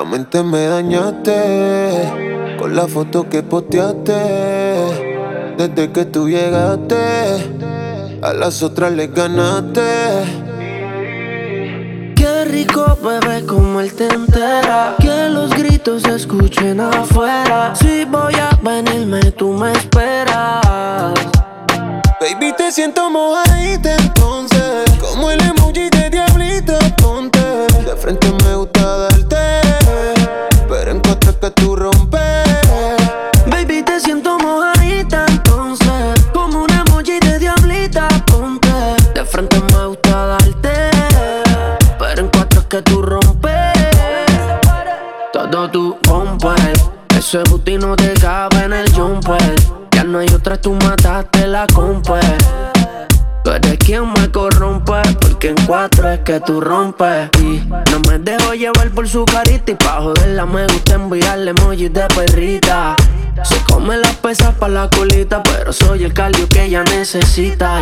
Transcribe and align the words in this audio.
La 0.00 0.06
mente 0.06 0.42
me 0.42 0.66
dañaste 0.66 2.56
con 2.58 2.74
la 2.74 2.88
foto 2.88 3.28
que 3.28 3.42
posteaste. 3.42 4.14
Desde 5.58 5.92
que 5.92 6.06
tú 6.06 6.26
llegaste, 6.26 6.96
a 8.22 8.32
las 8.32 8.62
otras 8.62 8.92
les 8.92 9.12
ganaste. 9.12 9.82
Qué 12.16 12.44
rico, 12.46 12.96
bebé, 13.04 13.44
como 13.44 13.78
él 13.78 13.92
te 13.92 14.06
entera. 14.06 14.94
Que 14.98 15.28
los 15.28 15.50
gritos 15.50 16.00
se 16.04 16.16
escuchen 16.16 16.80
afuera. 16.80 17.74
Si 17.74 18.06
voy 18.06 18.36
a 18.36 18.58
venirme, 18.62 19.20
tú 19.32 19.52
me 19.52 19.70
esperas. 19.72 21.12
Baby, 22.22 22.54
te 22.56 22.72
siento 22.72 23.10
mojadita 23.10 23.96
entonces. 23.96 24.90
Como 24.98 25.30
el 25.30 25.42
emoji 25.42 25.90
de 25.90 26.08
diablito, 26.08 26.72
ponte. 27.02 27.38
De 27.84 27.94
frente 27.98 28.32
me 28.46 28.54
gusta 28.54 29.09
tú 31.60 31.76
rompes. 31.76 32.20
Baby, 33.46 33.82
te 33.82 34.00
siento 34.00 34.38
mojadita 34.38 35.24
entonces. 35.28 36.24
Como 36.32 36.64
un 36.64 36.70
emoji 36.70 37.20
de 37.20 37.38
diablita, 37.38 38.08
ponte. 38.26 38.68
De 39.14 39.24
frente 39.24 39.60
me 39.72 39.86
gusta 39.86 40.26
darte. 40.26 40.90
Pero 41.98 42.20
en 42.20 42.28
cuatro 42.28 42.60
es 42.60 42.66
que 42.66 42.82
tú 42.82 43.02
rompes. 43.02 43.72
Todo 45.32 45.70
tú 45.70 45.98
rompes. 46.08 46.72
Ese 47.16 47.42
booty 47.50 47.78
no 47.78 47.94
te 47.96 48.14
cabe 48.14 48.64
en 48.64 48.72
el 48.72 48.92
jumper. 48.92 49.54
Ya 49.92 50.04
no 50.04 50.18
hay 50.18 50.28
otra, 50.28 50.60
tú 50.60 50.72
mataste 50.74 51.46
la 51.46 51.66
compa. 51.66 52.20
Tú 53.44 53.50
eres 53.50 53.78
quien 53.78 54.12
me 54.12 54.30
corrompe, 54.30 55.02
porque 55.20 55.48
en 55.48 55.66
cuatro 55.66 56.10
es 56.10 56.20
que 56.20 56.40
tú 56.40 56.60
rompes. 56.60 57.30
Llevar 58.60 58.90
por 58.90 59.08
su 59.08 59.24
carita. 59.24 59.72
Y 59.72 59.74
pa' 59.74 60.00
joderla 60.02 60.46
me 60.46 60.66
gusta 60.66 60.94
enviarle 60.94 61.50
emojis 61.50 61.92
de 61.92 62.06
perrita. 62.14 62.94
Se 63.42 63.58
come 63.64 63.96
las 63.96 64.14
pesas 64.16 64.54
pa' 64.54 64.68
la 64.68 64.88
colita, 64.90 65.42
pero 65.42 65.72
soy 65.72 66.04
el 66.04 66.12
cardio 66.12 66.48
que 66.48 66.64
ella 66.64 66.84
necesita. 66.84 67.80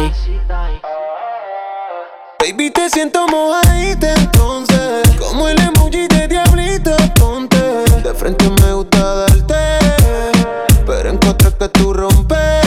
Baby, 2.40 2.70
te 2.70 2.88
siento 2.88 3.26
mojadita 3.26 4.14
entonces. 4.14 5.08
Como 5.18 5.48
el 5.48 5.58
emoji 5.60 6.06
de 6.06 6.28
diablito, 6.28 6.96
ponte. 7.16 7.58
De 8.04 8.14
frente 8.14 8.48
me 8.62 8.72
gusta 8.72 9.26
darte. 9.26 9.54
Pero 10.86 11.10
en 11.10 11.18
cuatro 11.18 11.48
es 11.48 11.54
que 11.56 11.68
tú 11.70 11.92
rompes. 11.92 12.57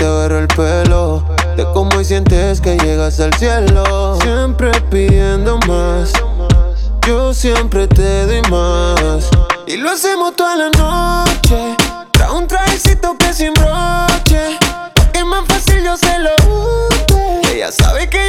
Te 0.00 0.06
agarro 0.06 0.38
el 0.38 0.48
pelo. 0.48 1.22
De 1.56 1.64
cómo 1.74 2.00
y 2.00 2.04
sientes 2.06 2.60
que 2.60 2.78
llegas 2.78 3.20
al 3.20 3.34
cielo. 3.34 4.18
Siempre 4.22 4.72
pidiendo 4.90 5.58
más. 5.68 6.12
Yo 7.06 7.34
siempre 7.34 7.86
te 7.86 8.26
doy 8.26 8.40
más. 8.50 9.28
Y 9.66 9.76
lo 9.76 9.90
hacemos 9.90 10.34
toda 10.36 10.56
la 10.56 10.70
noche. 10.70 11.76
Trae 12.12 12.30
un 12.30 12.46
trajecito 12.46 13.14
que 13.18 13.32
sin 13.34 13.52
broche. 13.52 14.58
Es 15.12 15.24
más 15.26 15.44
fácil, 15.46 15.82
yo 15.84 15.96
se 15.98 16.18
lo 16.18 16.30
ella 17.52 17.70
sabe 17.72 18.08
que 18.08 18.19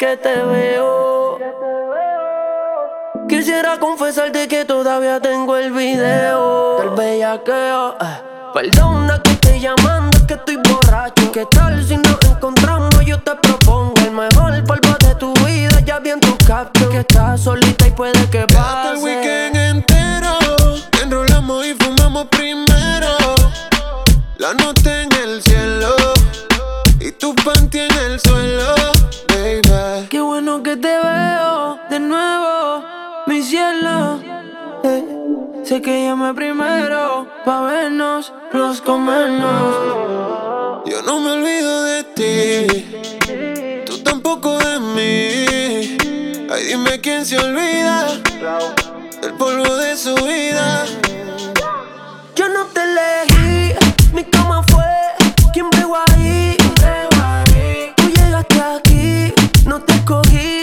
que 0.00 0.16
te 0.16 0.34
veo. 0.44 1.38
Quisiera 3.28 3.78
confesarte 3.78 4.48
que 4.48 4.64
todavía 4.64 5.20
tengo 5.20 5.58
el 5.58 5.72
video 5.72 6.78
del 6.78 6.90
bellaqueo. 6.96 7.96
Eh. 8.00 8.50
Perdona 8.54 9.20
que 9.22 9.32
estoy 9.32 9.60
llamando, 9.60 10.26
que 10.26 10.34
estoy 10.34 10.56
borracho. 10.56 11.30
¿Qué 11.32 11.44
tal 11.50 11.84
si 11.86 11.98
nos 11.98 12.18
encontramos? 12.24 13.04
Yo 13.04 13.20
te 13.20 13.32
propongo 13.42 13.92
el 14.00 14.12
mejor 14.12 14.64
polvo 14.64 14.96
de 15.00 15.14
tu 15.16 15.34
vida. 15.44 15.78
Ya 15.84 15.98
vi 15.98 16.08
en 16.08 16.20
tu 16.20 16.34
caption 16.46 16.90
que 16.90 17.00
estás 17.00 17.42
solita 17.42 17.86
y 17.86 17.90
puede 17.90 18.24
que 18.30 18.46
pase. 18.46 18.92
el 18.94 19.04
weekend 19.04 19.56
entero, 19.56 20.38
enrolamos 21.02 21.66
y 21.66 21.74
fumamos 21.74 22.24
primero. 22.28 23.18
La 24.38 24.54
noche 24.54 25.02
en 25.02 25.12
el 25.12 25.42
cielo 25.42 25.94
y 26.98 27.12
tu 27.12 27.34
panty 27.34 27.80
en 27.80 27.92
el 27.98 28.18
suelo. 28.18 28.99
Qué 30.10 30.20
bueno 30.20 30.62
que 30.62 30.76
te 30.76 30.88
veo 30.88 31.78
de 31.88 31.98
nuevo, 31.98 32.84
mi 33.26 33.42
cielo. 33.42 34.20
Eh, 34.84 35.02
sé 35.64 35.80
que 35.80 36.04
llame 36.04 36.34
primero 36.34 37.26
pa' 37.46 37.62
vernos, 37.62 38.34
los 38.52 38.82
comernos. 38.82 40.84
Yo 40.84 41.00
no 41.06 41.20
me 41.20 41.32
olvido 41.32 41.84
de 41.84 42.04
ti, 42.04 43.84
tú 43.86 44.02
tampoco 44.02 44.58
de 44.58 44.78
mí. 44.78 45.96
Ay, 46.50 46.64
dime 46.68 47.00
quién 47.00 47.24
se 47.24 47.38
olvida 47.38 48.08
del 49.22 49.32
polvo 49.38 49.74
de 49.76 49.96
su 49.96 50.14
vida. 50.16 50.84
Yo 52.36 52.46
no 52.50 52.66
te 52.66 52.82
elegí, 52.82 53.72
mi 54.12 54.24
cama 54.24 54.62
fue 54.64 54.84
no 59.70 59.78
te 59.78 60.04
cogí, 60.04 60.59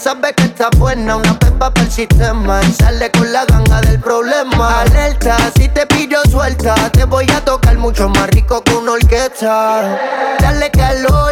sabe 0.00 0.32
que 0.34 0.44
está 0.44 0.70
buena, 0.78 1.16
una 1.16 1.38
pepa 1.38 1.72
para 1.72 1.86
el 1.86 1.92
sistema. 1.92 2.60
Y 2.62 2.72
sale 2.72 3.10
con 3.10 3.30
la 3.32 3.44
ganga 3.44 3.80
del 3.82 4.00
problema. 4.00 4.80
Alerta, 4.80 5.36
si 5.56 5.68
te 5.68 5.86
pillo 5.86 6.18
suelta, 6.30 6.74
te 6.90 7.04
voy 7.04 7.26
a 7.30 7.44
tocar 7.44 7.76
mucho 7.76 8.08
más 8.08 8.28
rico 8.30 8.62
que 8.62 8.74
una 8.74 8.92
orquesta. 8.92 9.98
Dale 10.40 10.70
calor 10.70 11.29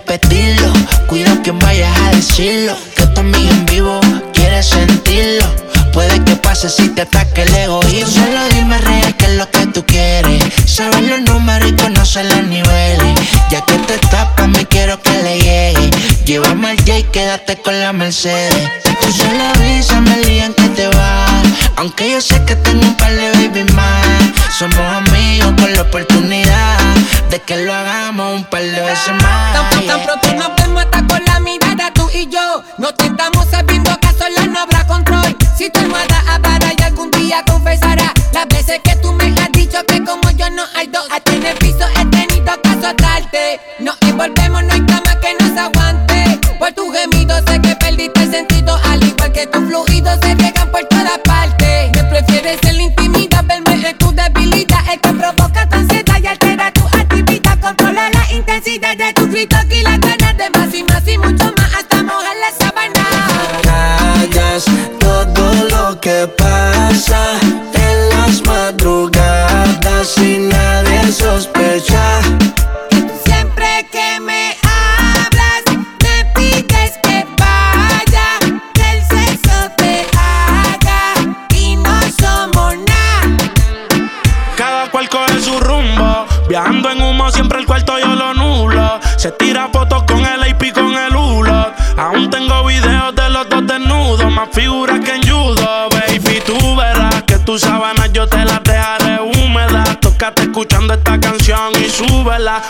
repetirlo. 0.00 0.72
Cuida 1.06 1.40
quien 1.42 1.58
vayas 1.58 1.96
a 2.00 2.10
decirlo. 2.10 2.76
Que 2.96 3.06
tu 3.08 3.20
amiga 3.20 3.50
en 3.50 3.66
vivo 3.66 4.00
quiere 4.32 4.62
sentirlo. 4.62 5.44
Puede 5.92 6.22
que 6.24 6.36
pase 6.36 6.68
si 6.68 6.88
te 6.88 7.02
ataque 7.02 7.42
el 7.42 7.54
egoísmo. 7.54 8.08
Solo 8.08 8.40
dime 8.54 8.78
real 8.78 9.16
que 9.16 9.24
es 9.26 9.34
lo 9.36 9.50
que 9.50 9.66
tú 9.66 9.84
quieres. 9.84 10.42
Sabes 10.66 11.02
los 11.08 11.20
números 11.22 11.70
y 11.70 11.72
conoces 11.74 12.24
los 12.26 12.44
niveles. 12.44 13.14
Ya 13.50 13.60
que 13.62 13.74
te 13.74 13.98
tapas, 14.08 14.48
me 14.48 14.64
quiero 14.66 15.00
que 15.02 15.10
le 15.22 15.38
llegue. 15.38 15.90
Llévame 16.24 16.70
al 16.70 16.78
J 16.78 16.98
y 16.98 17.02
quédate 17.04 17.56
con 17.56 17.78
la 17.80 17.92
Mercedes. 17.92 18.70
Tú 19.00 19.12
solo 19.12 19.44
avísame 19.54 20.14
el 20.14 20.24
día 20.24 20.46
en 20.46 20.54
que 20.54 20.68
te 20.68 20.86
vas. 20.88 21.44
Aunque 21.76 22.10
yo 22.10 22.20
sé 22.20 22.42
que 22.44 22.56
tengo 22.56 22.82
un 22.82 22.96
par 22.96 23.12
de 23.12 23.30
baby 23.32 23.64
más. 23.72 24.06
Somos 24.58 24.78
amigos 24.78 25.52
con 25.60 25.72
la 25.74 25.82
oportunidad 25.82 26.49
que 27.46 27.56
lo 27.64 27.72
hagamos 27.72 28.40
un 28.40 28.44
par 28.44 28.62
de 28.62 28.80
veces 28.80 29.12
más. 29.22 29.70
Tan, 29.70 29.86
tan, 29.86 30.04
pronto 30.04 30.32
nos 30.34 30.56
vemos 30.56 30.84
hasta 30.84 31.06
con 31.06 31.24
la 31.24 31.40
mirada 31.40 31.92
tú 31.92 32.08
y 32.12 32.28
yo. 32.28 32.62
Nos 32.78 32.94
tentamos 32.94 33.46
sabiendo 33.50 33.96
que 34.00 34.08
sola 34.08 34.46
no 34.46 34.60
habrá 34.60 34.86
control. 34.86 35.36
Si 35.56 35.70
tu 35.70 35.80
almohada 35.80 36.22
apaga 36.28 36.72
y 36.76 36.82
algún 36.82 37.10
día 37.10 37.42
confesará 37.46 38.12
las 38.32 38.46
veces 38.48 38.80
que 38.82 38.96
tú 38.96 39.12
me 39.12 39.26
has 39.40 39.52
dicho 39.52 39.78
que 39.86 40.04
como 40.04 40.30
yo 40.32 40.50
no 40.50 40.62
hay 40.74 40.86
dos. 40.88 41.06
Hasta 41.10 41.32
en 41.32 41.46
el 41.46 41.56
piso 41.58 41.86
he 41.96 42.04
tenido 42.06 42.62
que 42.62 42.68
azotarte. 42.68 43.60
No 43.78 43.92
envolvemos, 44.02 44.62
no 44.64 44.72
hay 44.72 44.84
cama 44.86 45.20
que 45.20 45.34
nos 45.40 45.56
aguante. 45.58 46.40
Por 46.58 46.72
tu 46.72 46.90
gemido 46.92 47.36
sé 47.46 47.60
que 47.60 47.76
perdiste 47.76 48.22
el 48.22 48.30
sentido, 48.30 48.78
al 48.84 49.02
igual 49.02 49.32
que 49.32 49.46
tu 49.46 49.60
fluido 49.66 50.10
se 50.22 50.39
necesidad 58.70 58.96
de 58.96 59.12
tu 59.14 59.26
y 59.74 59.82
la 59.82 60.19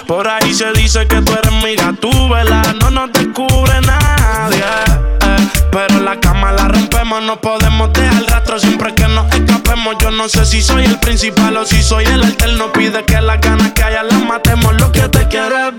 Por 0.07 0.29
ahí 0.29 0.53
se 0.53 0.73
dice 0.73 1.07
que 1.07 1.23
tú 1.23 1.33
eres 1.33 1.53
mi 1.63 1.75
gatúbela. 1.75 2.63
No 2.81 2.91
nos 2.91 3.13
descubre 3.13 3.81
nadie. 3.81 4.59
Eh. 4.61 5.49
Pero 5.71 6.01
la 6.01 6.19
cama 6.19 6.53
la 6.53 6.69
rompemos, 6.69 7.23
no 7.23 7.41
podemos 7.41 7.93
dejar 7.93 8.25
rastro 8.25 8.59
siempre 8.59 8.95
que 8.95 9.07
nos 9.09 9.33
escapemos. 9.33 9.97
Yo 10.01 10.11
no 10.11 10.29
sé 10.29 10.45
si 10.45 10.63
soy 10.63 10.85
el 10.85 10.99
principal 10.99 11.57
o 11.57 11.65
si 11.65 11.83
soy 11.83 12.05
el 12.05 12.23
alterno. 12.23 12.73
Pide 12.73 13.05
que 13.05 13.21
las 13.21 13.41
ganas 13.41 13.73
que 13.73 13.83
haya 13.83 14.03
las 14.03 14.21
matemos. 14.25 14.75
Lo 14.81 14.91
que 14.91 15.09
te 15.09 15.29
quieres 15.29 15.73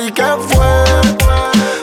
y 0.00 0.10
qué 0.10 0.24
fue. 0.48 0.66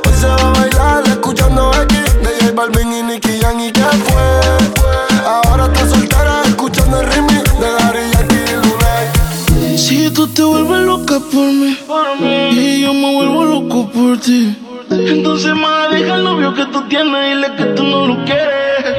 Hoy 0.06 0.13
se 0.19 0.28
va 0.28 0.49
a 0.49 0.54
bailar 0.54 1.04
escuchando 1.08 1.69
aquí 1.69 1.95
de 1.95 2.30
J 2.41 2.52
Balvin 2.54 2.93
y 2.93 3.04
Nicky 3.04 3.39
Jam 3.41 3.60
y 3.60 3.71
qué 3.71 3.82
fue. 3.82 5.23
Ahora 5.26 5.65
está 5.65 5.88
soltera 5.88 6.41
escuchando 6.45 7.02
el 7.02 7.08
remix 7.08 7.43
de 7.60 7.71
Dari 7.71 7.99
y 8.02 8.56
Lunay. 8.56 9.78
Si 9.78 10.10
tú 10.12 10.28
te 10.28 10.43
vuelves 10.43 10.86
loca 10.86 11.19
por 11.19 11.47
mí, 11.52 11.78
por 11.88 12.06
y 12.52 12.82
yo 12.82 12.93
me 12.93 13.15
vuelvo 13.15 13.45
loco 13.45 13.89
por 13.89 14.19
ti. 14.19 14.58
Entonces, 14.89 15.56
más 15.56 15.89
deja 15.91 16.15
el 16.15 16.23
novio 16.23 16.54
que 16.54 16.65
tú 16.65 16.88
tienes 16.88 17.32
y 17.32 17.36
le 17.36 17.56
que 17.56 17.63
tú 17.76 17.84
no 17.84 18.06
lo 18.08 18.26
quieres. 18.26 18.95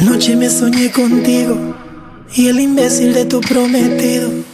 Anoche 0.00 0.34
me 0.34 0.50
soñé 0.50 0.90
contigo 0.90 1.56
y 2.34 2.48
el 2.48 2.58
imbécil 2.58 3.14
de 3.14 3.24
tu 3.26 3.40
prometido 3.40 4.53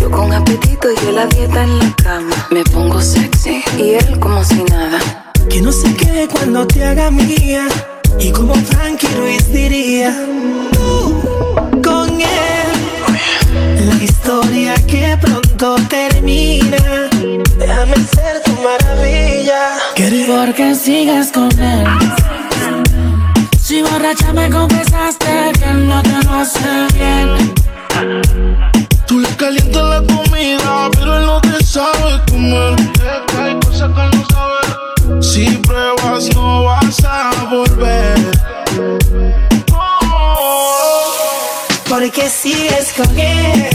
Yo 0.00 0.10
con 0.10 0.32
apetito 0.32 0.88
y 0.90 1.12
la 1.12 1.26
dieta 1.26 1.62
en 1.62 1.78
la 1.78 1.94
cama. 2.02 2.34
Me 2.50 2.64
pongo 2.64 3.02
sexy 3.02 3.62
y 3.76 3.90
él 3.90 4.18
como 4.18 4.42
si 4.42 4.64
nada. 4.64 4.98
Que 5.50 5.60
no 5.60 5.70
se 5.70 5.94
quede 5.94 6.26
cuando 6.26 6.66
te 6.66 6.82
haga 6.82 7.10
mía. 7.10 7.68
Y 8.18 8.32
como 8.32 8.54
Frankie 8.54 9.08
Ruiz 9.08 9.52
diría, 9.52 10.16
tú 10.72 11.20
con 11.84 12.18
él. 12.18 13.86
La 13.86 14.02
historia 14.02 14.74
que 14.86 15.18
pronto 15.20 15.76
termina. 15.88 17.10
Déjame 17.58 17.96
ser 17.96 18.42
tu 18.42 18.52
maravilla. 18.62 19.10
Porque 20.26 20.74
sigues 20.74 21.30
con 21.30 21.50
él. 21.60 21.86
Si 23.62 23.82
borracha 23.82 24.32
me 24.32 24.48
confesaste 24.48 25.52
que 25.58 25.64
él 25.64 25.86
no 25.86 26.02
te 26.02 26.24
lo 26.24 26.32
hace 26.32 26.86
bien. 26.94 28.69
Tú 29.10 29.18
le 29.18 29.28
calientas 29.34 29.82
la 29.88 30.14
comida, 30.14 30.88
pero 30.92 31.18
él 31.18 31.26
no 31.26 31.40
te 31.40 31.64
sabe 31.64 32.22
comer. 32.30 32.76
Hay 33.36 33.58
cosas 33.58 33.90
que 33.90 34.16
no 34.16 34.24
sabe. 34.28 35.20
Si 35.20 35.46
pruebas, 35.66 36.32
no 36.32 36.62
vas 36.62 37.04
a 37.04 37.32
volver. 37.50 38.30
Porque 41.88 42.30
sigues 42.30 42.92
con 42.96 43.18
él. 43.18 43.68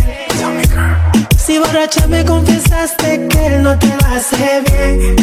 Si 1.38 1.60
borracha 1.60 2.08
me 2.08 2.24
confesaste 2.24 3.28
que 3.28 3.46
él 3.48 3.62
no 3.62 3.78
te 3.78 3.88
lo 3.88 4.08
hace 4.16 4.64
bien. 4.72 5.18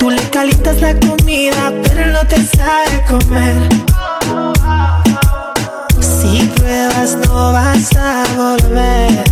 Tú 0.00 0.10
le 0.10 0.22
calientas 0.30 0.80
la 0.80 0.98
comida, 0.98 1.72
pero 1.84 2.02
él 2.02 2.12
no 2.14 2.26
te 2.26 2.44
sabe 2.44 3.04
comer. 3.08 3.68
Si 6.20 6.46
pruebas, 6.56 7.16
no 7.26 7.52
vas 7.52 7.96
a 7.96 8.24
volver. 8.36 9.24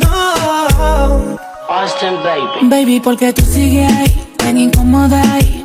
No. 0.00 1.38
Austin, 1.68 2.14
baby. 2.22 2.68
Baby, 2.68 3.00
porque 3.00 3.32
tú 3.32 3.42
sigues 3.42 3.90
ahí, 3.92 4.12
tan 4.36 4.58
incómoda 4.58 5.22
ahí. 5.32 5.64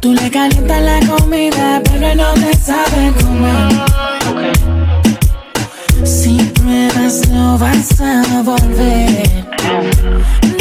Tú 0.00 0.12
le 0.12 0.30
calientas 0.30 0.82
la 0.82 1.00
comida, 1.06 1.80
pero 1.84 2.08
él 2.08 2.18
no 2.18 2.32
te 2.34 2.56
sabe 2.56 3.12
comer. 3.22 3.72
Si 6.04 6.36
pruebas, 6.54 7.28
no 7.28 7.58
vas 7.58 8.00
a 8.00 8.42
volver. 8.42 9.46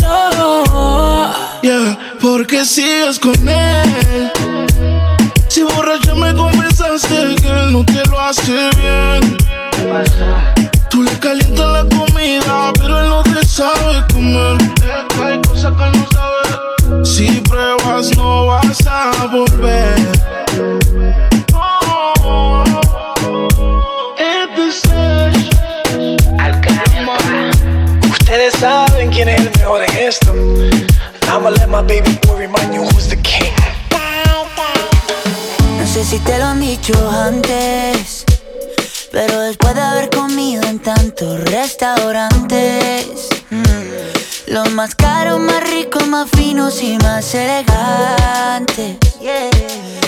No. 0.01 1.33
Yeah, 1.61 1.97
porque 2.21 2.63
sigues 2.65 3.19
con 3.19 3.35
él. 3.47 4.31
Si 5.47 5.63
borracha 5.63 6.15
me 6.15 6.33
confesaste 6.33 7.35
que 7.41 7.47
él 7.47 7.73
no 7.73 7.85
te 7.85 8.05
lo 8.09 8.19
hace 8.19 8.69
bien. 8.77 9.37
Tú 10.89 11.03
le 11.03 11.11
calientas 11.19 11.71
la 11.71 11.83
comida, 11.95 12.71
pero 12.75 12.99
él 12.99 13.09
no 13.09 13.23
te 13.23 13.45
sabe 13.45 14.03
comer. 14.13 14.57
Hay 15.23 15.41
cosas 15.41 15.73
que 15.75 15.83
él 15.83 15.91
no 15.91 16.07
sabe. 16.11 16.34
Si 17.03 17.27
pruebas, 17.41 18.15
no 18.17 18.47
vas 18.47 18.85
a 18.87 19.27
volver. 19.27 19.95
Oh, 21.53 22.63
Ustedes 28.09 28.53
saben 28.59 29.09
quién 29.11 29.29
es 29.29 29.39
el 29.41 29.51
mejor 29.57 29.83
en 29.83 29.97
esto. 29.97 30.33
I'ma 31.27 31.49
let 31.51 31.67
my 31.67 31.81
baby 31.81 32.19
boy 32.27 32.37
remind 32.37 32.73
you 32.73 32.81
who's 32.83 33.07
the 33.07 33.17
king. 33.21 33.53
No 35.79 35.85
sé 35.87 36.03
si 36.03 36.19
te 36.19 36.37
lo 36.37 36.45
han 36.45 36.59
dicho 36.59 36.93
antes, 37.09 38.25
pero 39.11 39.41
después 39.41 39.75
de 39.75 39.81
haber 39.81 40.09
comido 40.09 40.63
en 40.63 40.79
tantos 40.79 41.39
restaurantes, 41.49 43.29
mm, 43.49 43.63
los 44.47 44.71
más 44.71 44.95
caros, 44.95 45.39
más 45.39 45.67
ricos, 45.69 46.07
más 46.07 46.29
finos 46.29 46.81
y 46.81 46.97
más 46.97 47.33
elegantes. 47.33 48.97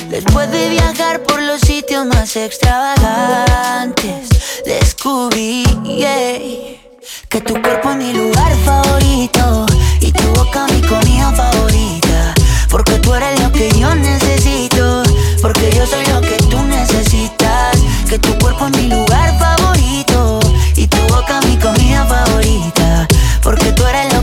Después 0.09 0.51
de 0.51 0.69
viajar 0.69 1.23
por 1.23 1.41
los 1.41 1.61
sitios 1.61 2.05
más 2.05 2.35
extravagantes, 2.35 4.29
descubrí 4.65 5.63
yeah, 5.83 6.39
que 7.29 7.41
tu 7.41 7.61
cuerpo 7.61 7.91
es 7.91 7.97
mi 7.97 8.13
lugar 8.13 8.55
favorito 8.63 9.65
y 10.01 10.11
tu 10.11 10.27
boca 10.33 10.67
mi 10.67 10.81
comida 10.81 11.31
favorita. 11.33 12.33
Porque 12.69 12.99
tú 12.99 13.13
eres 13.13 13.39
lo 13.41 13.51
que 13.51 13.69
yo 13.79 13.93
necesito, 13.95 15.03
porque 15.41 15.71
yo 15.75 15.85
soy 15.87 16.05
lo 16.07 16.21
que 16.21 16.37
tú 16.49 16.61
necesitas. 16.63 17.77
Que 18.09 18.19
tu 18.19 18.37
cuerpo 18.39 18.67
es 18.67 18.77
mi 18.77 18.87
lugar 18.89 19.37
favorito 19.39 20.39
y 20.75 20.87
tu 20.87 20.97
boca 21.13 21.41
mi 21.41 21.57
comida 21.57 22.05
favorita. 22.05 23.07
Porque 23.41 23.71
tú 23.71 23.85
eres 23.85 24.13
lo 24.13 24.16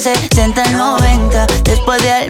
90, 0.00 0.14
60, 0.14 0.64
90. 0.70 1.46
Después 1.64 2.02
de 2.02 2.29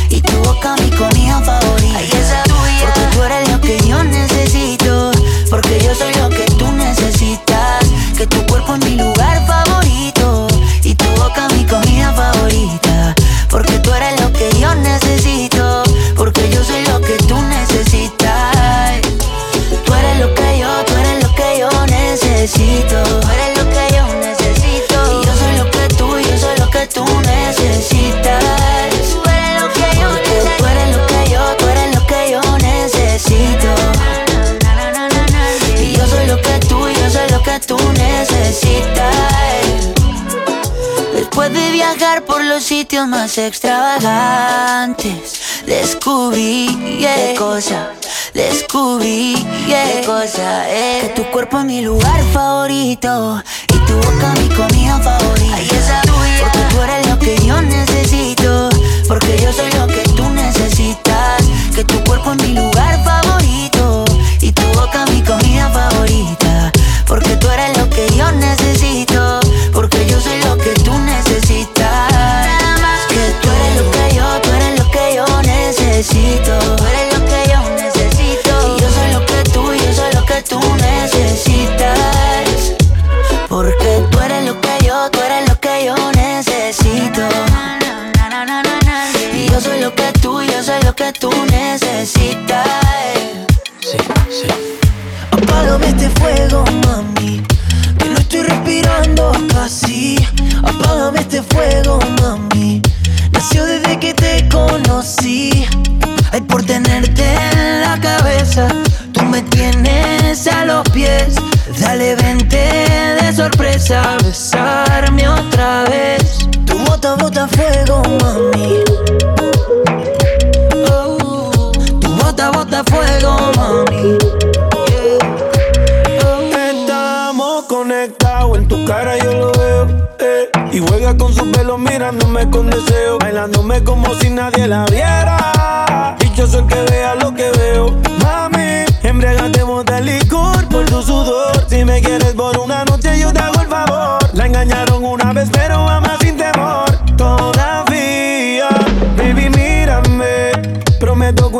más 43.31 43.37
extravagantes. 43.37 45.63
Descubrí 45.65 46.67
qué 46.99 47.33
cosa, 47.37 47.91
descubrí 48.33 49.35
qué 49.67 50.01
cosa 50.05 50.69
es. 50.69 51.03
Que 51.03 51.09
tu 51.15 51.23
cuerpo 51.31 51.59
es 51.59 51.65
mi 51.65 51.81
lugar 51.81 52.21
favorito 52.33 53.41
y 53.69 53.77
tu 53.85 53.95
boca 53.95 54.33
mi 54.37 54.49
comida 54.49 54.99
favorita. 54.99 55.55
Ay, 55.55 55.69
esa 55.71 56.01
porque 56.41 56.59
tú 56.71 56.81
eres 56.81 57.07
lo 57.07 57.17
que 57.19 57.37
yo 57.45 57.61
necesito, 57.61 58.69
porque 59.07 59.39
yo 59.41 59.53
soy 59.53 59.71
lo 59.79 59.87
que 59.87 60.03
tú 60.15 60.29
necesitas. 60.29 61.43
Que 61.73 61.85
tu 61.85 62.03
cuerpo 62.03 62.33
es 62.33 62.47
mi 62.47 62.53
lugar 62.53 62.95
favorito 62.95 63.10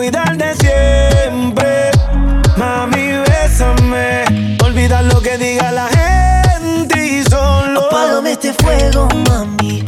Prometo 0.01 0.19
cuidarte 0.23 0.55
siempre. 0.55 1.91
Mami, 2.57 3.11
bésame. 3.27 4.57
Olvida 4.63 5.03
lo 5.03 5.21
que 5.21 5.37
diga 5.37 5.71
la 5.71 5.89
gente 5.89 7.05
y 7.05 7.23
solo. 7.29 7.85
Apágame 7.85 8.31
este 8.31 8.53
fuego, 8.53 9.07
mami. 9.29 9.85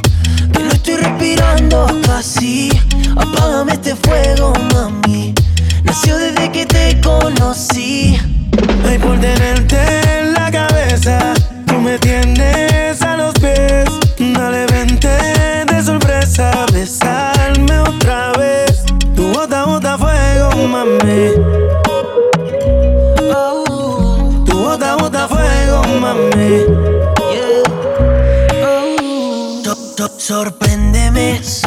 Que 0.54 0.60
no 0.60 0.72
estoy 0.72 0.98
respirando 0.98 1.88
casi. 2.06 2.70
Apágame 3.16 3.74
este 3.74 3.96
fuego, 3.96 4.54
mami. 4.72 5.34
Nació 5.84 6.18
desde 6.18 6.33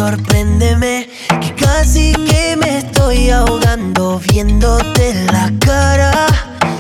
Sorpréndeme, 0.07 1.09
que 1.41 1.53
casi 1.57 2.13
que 2.13 2.57
me 2.57 2.79
estoy 2.79 3.29
ahogando 3.31 4.21
viéndote 4.21 5.27
la 5.33 5.51
cara 5.59 6.13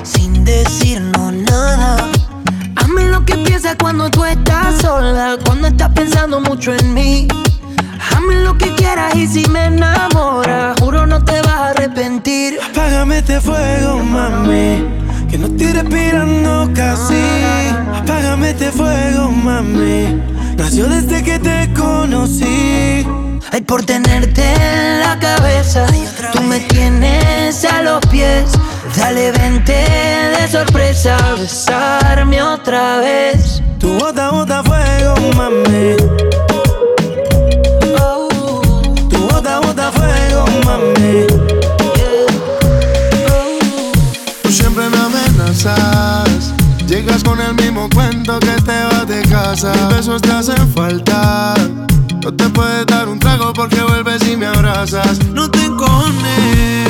sin 0.04 0.44
decirnos 0.44 1.32
nada. 1.32 1.96
Hazme 2.76 3.06
lo 3.06 3.24
que 3.24 3.36
piensas 3.38 3.74
cuando 3.80 4.08
tú 4.12 4.24
estás 4.24 4.80
sola, 4.80 5.36
cuando 5.44 5.66
estás 5.66 5.90
pensando 5.90 6.40
mucho 6.40 6.72
en 6.72 6.94
mí. 6.94 7.26
Hazme 8.12 8.36
lo 8.44 8.56
que 8.56 8.72
quieras 8.76 9.12
y 9.16 9.26
si 9.26 9.44
me 9.48 9.64
enamoras, 9.64 10.78
juro 10.78 11.04
no 11.04 11.24
te 11.24 11.42
vas 11.42 11.48
a 11.50 11.68
arrepentir. 11.70 12.60
Apágame 12.70 13.18
este 13.18 13.40
fuego, 13.40 14.04
mami. 14.04 14.86
Que 15.28 15.36
no 15.36 15.46
estoy 15.46 15.72
respirando 15.72 16.70
casi. 16.76 17.24
Apágame 17.92 18.50
este 18.50 18.70
fuego, 18.70 19.32
mami. 19.32 20.35
Nació 20.56 20.86
desde 20.88 21.22
que 21.22 21.38
te 21.38 21.72
conocí. 21.74 23.06
Ay, 23.52 23.60
por 23.62 23.84
tenerte 23.84 24.42
en 24.42 25.00
la 25.00 25.18
cabeza, 25.18 25.86
tú 26.32 26.42
me 26.42 26.60
tienes 26.60 27.64
a 27.64 27.82
los 27.82 28.00
pies. 28.06 28.50
Dale, 28.96 29.32
vente 29.32 29.72
de 29.72 30.48
sorpresa, 30.50 31.16
besarme 31.38 32.42
otra 32.42 32.98
vez. 32.98 33.62
Tu 33.78 33.88
bota, 33.98 34.30
bota 34.30 34.62
fuego, 34.64 35.14
mami. 35.36 35.96
Oh, 38.00 38.28
Tu 39.08 39.18
bota, 39.28 39.60
bota 39.60 39.92
fuego, 39.92 40.44
mami. 40.64 41.26
Tú 44.42 44.50
siempre 44.50 44.88
me 44.88 44.96
amenazas. 44.96 46.52
Llegas 46.86 47.22
con 47.24 47.40
el 47.40 47.54
mismo 47.54 47.88
cuento 47.94 48.38
que 48.38 48.52
casa. 49.56 49.88
Besos 49.88 50.22
te 50.22 50.30
hacen 50.30 50.68
falta. 50.74 51.54
No 52.22 52.34
te 52.34 52.48
puedes 52.50 52.86
dar 52.86 53.08
un 53.08 53.18
trago 53.18 53.52
porque 53.52 53.80
vuelves 53.80 54.26
y 54.28 54.36
me 54.36 54.46
abrazas. 54.46 55.24
No 55.26 55.50
te 55.50 55.64
encojones 55.64 56.88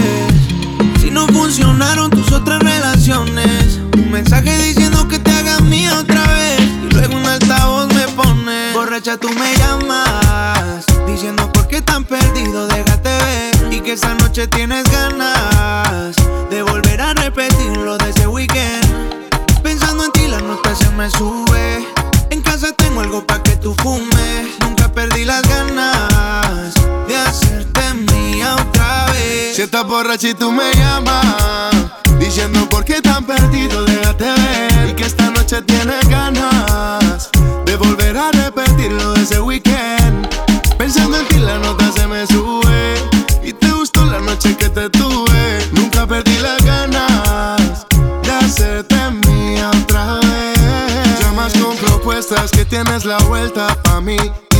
Si 1.00 1.10
no 1.10 1.26
funcionaron 1.28 2.10
tus 2.10 2.32
otras 2.32 2.60
relaciones. 2.60 3.78
Un 3.94 4.10
mensaje 4.10 4.56
diciendo 4.58 5.06
que 5.08 5.18
te 5.18 5.30
hagas 5.30 5.62
mía 5.62 5.98
otra 5.98 6.26
vez. 6.26 6.60
Y 6.60 6.94
luego 6.94 7.16
un 7.16 7.26
altavoz 7.26 7.92
me 7.94 8.08
pone. 8.08 8.72
Borracha 8.72 9.16
tú 9.16 9.28
me 9.28 9.54
llamas. 9.56 10.84
Diciendo 11.06 11.50
por 11.52 11.68
qué 11.68 11.82
tan 11.82 12.04
perdido 12.04 12.66
déjate 12.66 13.10
ver. 13.10 13.72
Y 13.72 13.80
que 13.80 13.92
esa 13.92 14.14
noche 14.14 14.46
tienes 14.46 14.84
ganas 14.90 16.16
De 16.50 16.62
volver 16.62 17.00
a 17.00 17.14
repetir 17.14 17.76
lo 17.76 17.98
de 17.98 18.10
ese 18.10 18.26
weekend. 18.26 18.86
Pensando 19.62 20.04
en 20.04 20.12
ti 20.12 20.26
la 20.28 20.40
nota 20.40 20.74
se 20.74 20.88
me 20.90 21.10
sube 21.10 21.95
estás 29.66 29.86
borracha 29.86 30.28
y 30.28 30.34
tú 30.34 30.52
me 30.52 30.70
llamas 30.74 31.74
Diciendo 32.20 32.68
por 32.68 32.84
qué 32.84 33.02
tan 33.02 33.24
perdido, 33.24 33.84
déjate 33.84 34.24
ver. 34.24 34.88
Y 34.90 34.94
que 34.94 35.04
esta 35.04 35.30
noche 35.30 35.60
tienes 35.62 36.08
ganas 36.08 37.30
De 37.64 37.76
volver 37.76 38.16
a 38.16 38.30
repetir 38.30 38.92
lo 38.92 39.12
de 39.14 39.22
ese 39.22 39.40
weekend. 39.40 40.28
Pensando 40.78 41.18
en 41.18 41.26
ti 41.28 41.38
la 41.38 41.58
nota 41.58 41.90
se 41.92 42.06
me 42.06 42.26
sube 42.28 42.94
Y 43.42 43.52
te 43.52 43.70
gustó 43.72 44.04
la 44.06 44.20
noche 44.20 44.56
que 44.56 44.68
te 44.68 44.88
tuve. 44.88 45.68
Nunca 45.72 46.06
perdí 46.06 46.38
las 46.38 46.64
ganas 46.64 47.86
De 48.22 48.30
hacerte 48.30 48.96
mía 49.26 49.70
otra 49.82 50.20
vez. 50.20 51.20
Llamas 51.20 51.52
con 51.54 51.76
propuestas 51.76 52.52
que 52.52 52.64
tienes 52.64 53.04
la 53.04 53.18
vuelta 53.24 53.76
pa' 53.82 54.00
mí 54.00 54.16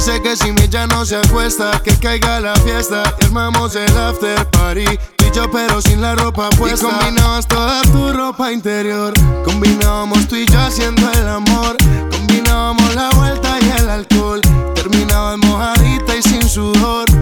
Dice 0.07 0.23
que 0.23 0.37
si 0.37 0.53
mi 0.53 0.69
ya 0.69 0.87
no 0.87 1.05
se 1.05 1.17
acuesta. 1.17 1.83
Que 1.83 1.91
caiga 1.99 2.39
la 2.39 2.55
fiesta 2.55 3.03
y 3.21 3.25
armamos 3.25 3.75
el 3.75 3.91
after 3.99 4.49
party. 4.51 4.85
Tú 5.17 5.25
y 5.25 5.35
yo 5.35 5.51
pero 5.51 5.83
sin 5.83 6.01
la 6.01 6.15
ropa 6.15 6.49
puesta. 6.51 6.87
Y 6.87 6.91
combinabas 6.93 7.49
toda 7.49 7.83
tu 7.83 8.13
ropa 8.13 8.53
interior. 8.53 9.13
Combinábamos 9.45 10.29
tú 10.29 10.37
y 10.37 10.47
yo 10.47 10.61
haciendo 10.61 11.11
el 11.11 11.27
amor. 11.27 11.77
Combinábamos 12.13 12.95
la 12.95 13.11
vuelta 13.17 13.59
y 13.61 13.81
el 13.81 13.89
alcohol. 13.89 14.41
Terminabas 14.77 15.39
mojadita 15.39 16.15
y 16.15 16.23
sin 16.23 16.49
sudor 16.49 17.16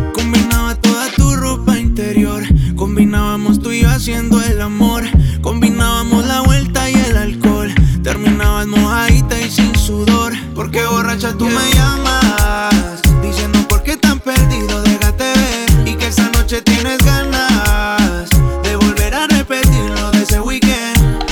mojadita 8.77 9.41
y 9.41 9.51
sin 9.51 9.75
sudor. 9.77 10.33
Porque 10.55 10.85
borracha 10.87 11.33
tú 11.33 11.47
me 11.47 11.73
llamas, 11.73 13.01
diciendo 13.23 13.59
por 13.69 13.83
qué 13.83 13.97
tan 13.97 14.21
perdido, 14.21 14.83
déjate 14.83 15.25
ver. 15.25 15.89
Y 15.89 15.95
que 15.97 16.09
esa 16.09 16.29
noche 16.31 16.63
tienes 16.63 16.99
ganas 16.99 18.29
de 18.63 18.77
volver 18.77 19.15
a 19.15 19.27
repetirlo 19.27 20.11
de 20.13 20.23
ese 20.23 20.41
weekend. 20.41 21.25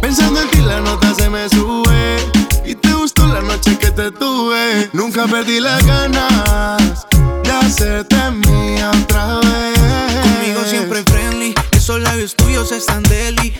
Pensando 0.00 0.40
en 0.40 0.50
ti, 0.50 0.58
la 0.58 0.80
nota 0.80 1.14
se 1.14 1.28
me 1.28 1.48
sube. 1.48 2.16
Y 2.64 2.74
te 2.74 2.92
gustó 2.94 3.26
la 3.26 3.42
noche 3.42 3.78
que 3.78 3.90
te 3.90 4.10
tuve. 4.10 4.90
Nunca 4.92 5.26
perdí 5.26 5.60
las 5.60 5.84
ganas 5.86 7.06
de 7.44 7.50
hacerte 7.50 8.16
mía 8.30 8.90
otra 9.02 9.40
vez. 9.40 9.78
Conmigo 10.22 10.60
siempre 10.68 11.02
friendly, 11.04 11.54
esos 11.72 12.00
labios 12.00 12.34
tuyos 12.34 12.72
están 12.72 13.02
deli 13.04 13.52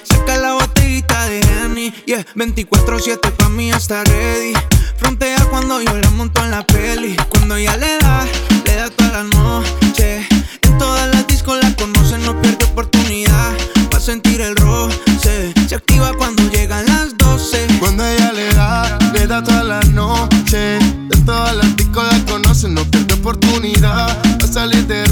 yeah. 2.11 2.25
24-7 2.35 3.31
pa' 3.37 3.49
mí 3.51 3.71
está 3.71 4.03
ready. 4.03 4.53
Frontea 4.97 5.45
cuando 5.49 5.81
yo 5.81 5.97
la 5.97 6.11
monto 6.11 6.43
en 6.45 6.51
la 6.51 6.67
peli. 6.67 7.17
Cuando 7.29 7.55
ella 7.55 7.77
le 7.77 7.99
da, 7.99 8.27
le 8.65 8.75
da 8.75 8.91
toda 8.91 9.11
la 9.11 9.25
noche. 9.25 10.27
En 10.63 10.79
todas 10.79 11.07
las 11.15 11.27
discos 11.29 11.59
la 11.63 11.75
conocen, 11.77 12.25
no 12.25 12.41
pierde 12.43 12.65
oportunidad. 12.65 13.53
Va 13.93 13.99
a 13.99 14.01
sentir 14.01 14.41
el 14.41 14.57
roce. 14.57 15.55
Se 15.69 15.75
activa 15.77 16.13
cuando 16.15 16.43
llegan 16.51 16.85
las 16.87 17.17
12. 17.17 17.67
Cuando 17.79 18.05
ella 18.05 18.33
le 18.33 18.49
da, 18.55 18.99
le 19.13 19.27
da 19.29 19.43
toda 19.43 19.63
la 19.63 19.81
noche. 19.81 20.79
En 20.79 21.25
todas 21.25 21.55
las 21.55 21.77
discos 21.77 22.05
la 22.11 22.19
conocen, 22.25 22.75
no 22.75 22.85
pierde 22.91 23.15
oportunidad. 23.15 24.09
Va 24.41 24.45
a 24.45 24.53
salir 24.53 24.85
de. 24.87 25.10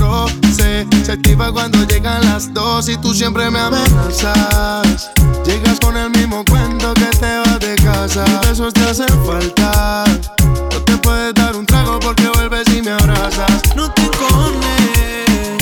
Se 1.08 1.12
activa 1.12 1.50
cuando 1.50 1.82
llegan 1.84 2.22
las 2.26 2.52
dos 2.52 2.86
y 2.90 2.96
tú 2.98 3.14
siempre 3.14 3.50
me 3.50 3.58
amenazas. 3.58 5.10
Llegas 5.42 5.80
con 5.80 5.96
el 5.96 6.10
mismo 6.10 6.44
cuento 6.44 6.92
que 6.92 7.06
te 7.06 7.38
vas 7.38 7.58
de 7.60 7.76
casa. 7.76 8.26
Mis 8.26 8.50
besos 8.50 8.74
te 8.74 8.82
hacen 8.82 9.08
falta. 9.24 10.04
No 10.70 10.82
te 10.82 10.98
puedes 10.98 11.32
dar 11.32 11.56
un 11.56 11.64
trago 11.64 11.98
porque 11.98 12.28
vuelves 12.34 12.68
y 12.76 12.82
me 12.82 12.90
abrazas. 12.90 13.74
No 13.74 13.90
te 13.90 14.02
cones 14.18 15.56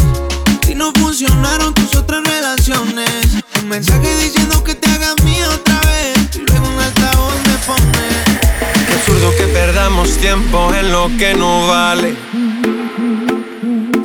Si 0.67 0.75
no 0.75 0.91
funcionaron 0.99 1.73
tus 1.75 1.95
otras 1.95 2.25
relaciones 2.25 3.45
Un 3.63 3.69
mensaje 3.69 4.17
diciendo 4.17 4.65
que 4.65 4.75
te 4.75 4.91
hagas 4.91 5.15
mía 5.23 5.49
otra 5.49 5.79
vez 5.83 6.19
Y 6.35 6.39
luego 6.41 6.69
un 6.69 6.81
altavoz 6.81 7.35
me 7.47 7.57
pone 7.65 8.85
Qué 8.89 8.95
absurdo 8.95 9.31
que 9.39 9.47
perdamos 9.53 10.11
tiempo 10.17 10.75
en 10.75 10.91
lo 10.91 11.09
que 11.17 11.35
no 11.35 11.69
vale. 11.69 12.17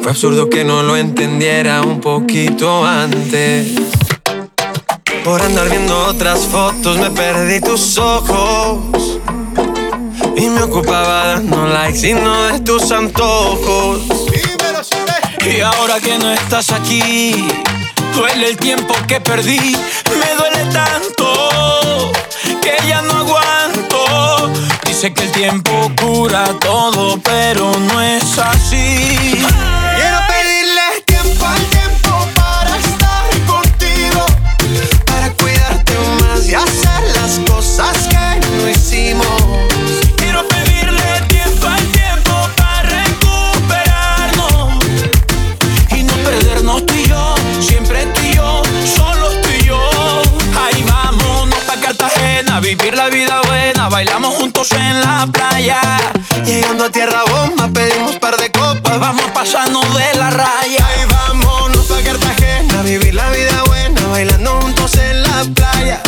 Fue 0.01 0.11
absurdo 0.11 0.49
que 0.49 0.63
no 0.63 0.81
lo 0.81 0.97
entendiera 0.97 1.81
un 1.81 2.01
poquito 2.01 2.83
antes. 2.83 3.67
Por 5.23 5.39
andar 5.39 5.69
viendo 5.69 6.07
otras 6.07 6.39
fotos 6.47 6.97
me 6.97 7.11
perdí 7.11 7.61
tus 7.61 7.99
ojos. 7.99 9.19
Y 10.35 10.49
me 10.49 10.63
ocupaba 10.63 11.27
dando 11.27 11.67
likes 11.67 12.09
y 12.09 12.13
no 12.13 12.47
de 12.47 12.59
tus 12.61 12.91
antojos. 12.91 14.01
Y 15.45 15.61
ahora 15.61 15.99
que 15.99 16.17
no 16.17 16.31
estás 16.31 16.71
aquí, 16.71 17.47
duele 18.15 18.49
el 18.49 18.57
tiempo 18.57 18.95
que 19.07 19.21
perdí. 19.21 19.77
Me 20.19 20.35
duele 20.35 20.65
tanto 20.73 22.11
que 22.59 22.75
ya 22.87 23.03
no 23.03 23.17
aguanto. 23.17 24.51
Dice 24.87 25.13
que 25.13 25.25
el 25.25 25.31
tiempo 25.31 25.91
cura 26.01 26.45
todo, 26.59 27.19
pero 27.19 27.71
no 27.77 28.01
es 28.01 28.39
así. 28.39 29.45
Bailamos 54.03 54.33
juntos 54.33 54.71
en 54.71 54.99
la 54.99 55.27
playa. 55.31 55.79
Llegando 56.43 56.85
a 56.85 56.89
tierra 56.89 57.21
bomba 57.29 57.67
pedimos 57.67 58.15
par 58.15 58.35
de 58.35 58.51
copas. 58.51 58.99
Vamos 58.99 59.29
pasando 59.31 59.79
de 59.79 60.17
la 60.17 60.31
raya. 60.31 60.87
Ahí 60.87 61.05
vámonos 61.07 61.85
pa' 61.85 62.01
Cartagena, 62.03 62.79
a 62.79 62.81
vivir 62.81 63.13
la 63.13 63.29
vida 63.29 63.63
buena, 63.67 64.01
bailando 64.07 64.59
juntos 64.59 64.95
en 64.95 65.21
la 65.21 65.45
playa. 65.53 66.01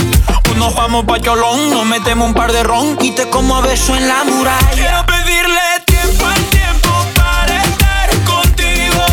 Nos 0.57 0.73
vamos 0.73 1.05
pa' 1.05 1.19
Cholón, 1.19 1.69
nos 1.69 1.85
metemos 1.85 2.27
un 2.29 2.33
par 2.33 2.51
de 2.51 2.63
ron 2.63 2.97
y 2.99 3.11
te 3.11 3.29
como 3.29 3.57
a 3.57 3.61
beso 3.61 3.95
en 3.95 4.07
la 4.07 4.23
muralla. 4.23 4.71
Quiero 4.71 5.05
pedirle 5.05 5.61
tiempo 5.85 6.25
al 6.25 6.43
tiempo 6.45 6.89
para 7.15 7.63
estar 7.63 8.09
contigo, 8.23 9.05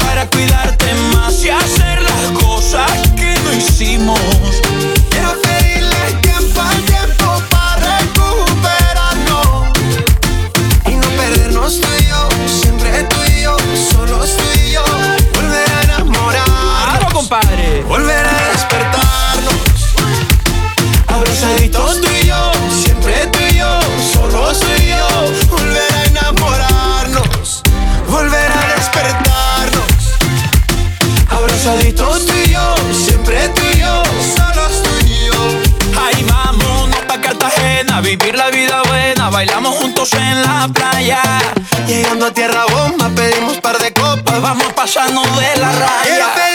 para 0.00 0.26
cuidarte 0.26 0.94
más 1.12 1.44
y 1.44 1.50
hacer 1.50 2.02
las 2.02 2.40
cosas 2.40 2.92
que 3.16 3.34
no 3.42 3.52
hicimos. 3.52 4.20
En 40.16 40.42
la 40.42 40.68
playa. 40.72 41.22
Llegando 41.86 42.26
a 42.26 42.32
tierra 42.32 42.64
bomba 42.66 43.08
pedimos 43.14 43.58
par 43.58 43.78
de 43.78 43.92
copas. 43.92 44.40
Vamos 44.40 44.72
pasando 44.74 45.22
de 45.22 45.60
la 45.60 45.72
raya. 45.72 46.45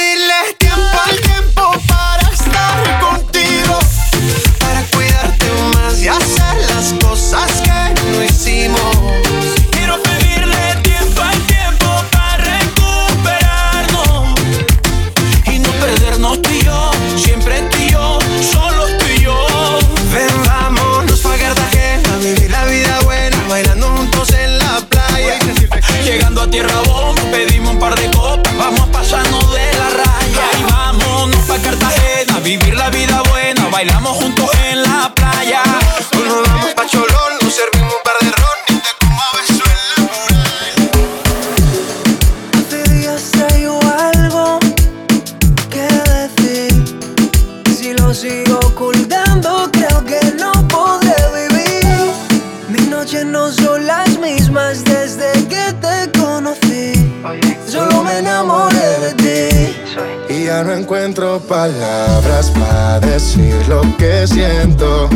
Palabras 61.61 62.49
para 62.49 62.99
decir 63.01 63.53
lo 63.67 63.81
que 63.97 64.25
siento. 64.25 65.07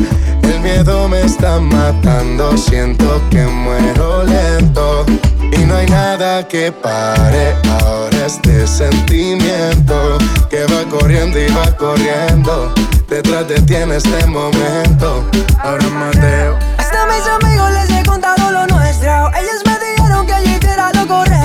El 0.44 0.60
miedo 0.60 1.10
me 1.10 1.22
está 1.22 1.60
matando, 1.60 2.56
siento 2.56 3.20
que 3.32 3.42
muero 3.48 4.24
lento. 4.24 5.06
Y 5.42 5.66
no 5.66 5.76
hay 5.76 5.88
nada 5.88 6.48
que 6.48 6.72
pare 6.72 7.56
ahora 7.80 8.28
este 8.28 8.68
sentimiento 8.68 10.20
que 10.52 10.66
va 10.66 10.84
corriendo 10.88 11.40
y 11.40 11.48
va 11.48 11.76
corriendo. 11.76 12.72
Detrás 13.10 13.48
de 13.48 13.60
ti 13.62 13.76
en 13.76 13.92
este 13.94 14.28
momento. 14.28 15.26
Ahora 15.64 15.90
Mateo. 15.90 16.60
Hasta 16.78 17.08
mis 17.08 17.26
amigos 17.38 17.72
les 17.72 17.90
he 17.90 18.06
contado 18.06 18.52
lo 18.52 18.68
nuestro. 18.68 19.32
Ellos 19.42 19.62
me 19.66 19.76
dijeron 19.84 20.28
que 20.28 20.34
allí 20.34 20.60
era 20.62 20.94
lo 20.94 21.08
correcto. 21.08 21.45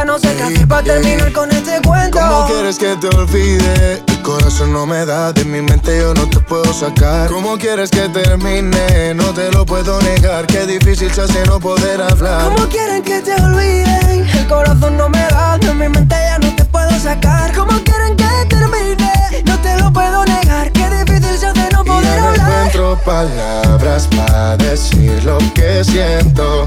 Ya, 0.00 0.06
ya 0.06 0.12
no 0.12 0.18
sé 0.18 0.34
qué 0.34 0.42
hacer 0.42 0.66
para 0.68 0.82
terminar 0.82 1.30
con 1.32 1.50
este 1.50 1.80
cuento. 1.82 2.18
¿Cómo 2.18 2.46
quieres 2.46 2.78
que 2.78 2.96
te 2.96 3.08
olvide? 3.08 4.02
El 4.06 4.22
corazón 4.22 4.72
no 4.72 4.86
me 4.86 5.04
da, 5.04 5.30
de 5.32 5.44
mi 5.44 5.60
mente 5.60 5.98
yo 5.98 6.14
no 6.14 6.28
te 6.28 6.40
puedo 6.40 6.72
sacar. 6.72 7.28
¿Cómo 7.28 7.58
quieres 7.58 7.90
que 7.90 8.08
termine? 8.08 9.14
No 9.14 9.34
te 9.34 9.50
lo 9.52 9.66
puedo 9.66 10.00
negar, 10.00 10.46
qué 10.46 10.64
difícil 10.66 11.12
se 11.12 11.22
hace 11.22 11.44
no 11.46 11.60
poder 11.60 12.00
hablar. 12.00 12.44
¿Cómo 12.44 12.66
quieren 12.68 13.02
que 13.02 13.20
te 13.20 13.34
olviden? 13.34 14.26
El 14.26 14.46
corazón 14.48 14.96
no 14.96 15.08
me 15.10 15.20
da, 15.28 15.58
de 15.58 15.74
mi 15.74 15.88
mente 15.88 16.14
ya 16.14 16.38
no 16.38 16.54
te 16.56 16.64
puedo 16.64 16.90
sacar. 16.98 17.52
¿Cómo 17.54 17.72
quieren 17.84 18.16
que 18.16 18.46
termine? 18.48 19.42
No 19.44 19.58
te 19.60 19.76
lo 19.78 19.92
puedo 19.92 20.24
negar, 20.24 20.72
qué 20.72 20.88
difícil 21.04 21.38
se 21.38 21.46
hace 21.46 21.68
no 21.72 21.82
Y 21.82 21.88
poder 21.88 22.04
ya 22.04 22.20
no 22.20 22.28
hablar. 22.28 22.66
encuentro 22.66 22.92
encuentro 22.92 23.04
palabras 23.04 24.08
para 24.08 24.56
decir 24.56 25.22
lo 25.24 25.38
que 25.54 25.84
siento. 25.84 26.64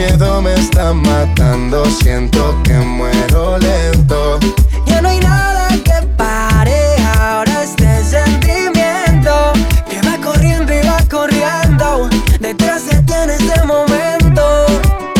Miedo 0.00 0.40
me 0.40 0.54
está 0.54 0.94
matando, 0.94 1.84
siento 1.84 2.58
que 2.64 2.72
muero 2.72 3.58
lento. 3.58 4.38
Ya 4.86 5.02
no 5.02 5.10
hay 5.10 5.20
nada 5.20 5.68
que 5.84 6.06
pare 6.16 6.96
ahora 7.18 7.62
este 7.62 8.02
sentimiento 8.04 9.52
que 9.90 10.00
va 10.00 10.16
corriendo 10.24 10.72
y 10.72 10.80
va 10.86 11.04
corriendo. 11.10 12.08
Detrás 12.40 12.86
de 12.86 13.02
ti 13.02 13.12
en 13.12 13.28
este 13.28 13.62
momento. 13.64 14.42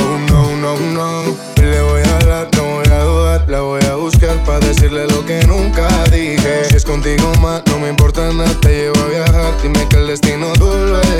Oh 0.01 0.19
no, 0.31 0.57
no, 0.57 0.79
no. 0.79 1.37
Le 1.61 1.83
voy 1.83 2.01
a 2.01 2.17
hablar, 2.17 2.49
no 2.57 2.63
voy 2.63 2.89
a 2.89 3.05
dudar. 3.05 3.51
La 3.51 3.61
voy 3.61 3.85
a 3.85 3.97
buscar 3.97 4.35
para 4.45 4.61
decirle 4.61 5.07
lo 5.09 5.27
que 5.27 5.47
nunca 5.47 5.89
dije. 6.11 6.65
Si 6.71 6.77
es 6.77 6.87
contigo 6.87 7.31
más, 7.43 7.63
no 7.67 7.81
me 7.81 7.91
importa 7.91 8.33
nada. 8.33 8.59
Te 8.63 8.69
llevo 8.69 8.99
a 9.01 9.09
viajar. 9.09 9.53
Dime 9.63 9.87
que 9.91 9.97
el 9.97 10.07
destino. 10.07 10.47
Me 10.59 11.20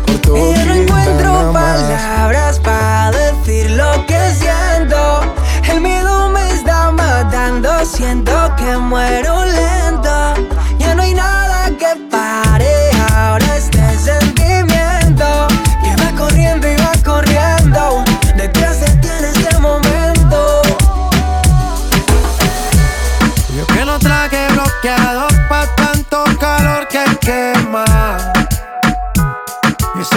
Y 0.35 0.53
yo 0.53 0.65
no 0.65 0.73
encuentro 0.73 1.51
palabras 1.51 2.59
para 2.59 3.11
decir 3.11 3.71
lo 3.71 4.05
que 4.05 4.19
siento. 4.33 5.21
El 5.69 5.81
miedo 5.81 6.29
me 6.29 6.51
está 6.53 6.91
matando, 6.91 7.85
siento 7.85 8.31
que 8.57 8.77
muero 8.77 9.45
lento. 9.45 10.33
Ya 10.79 10.95
no 10.95 11.01
hay 11.01 11.13
nada 11.13 11.40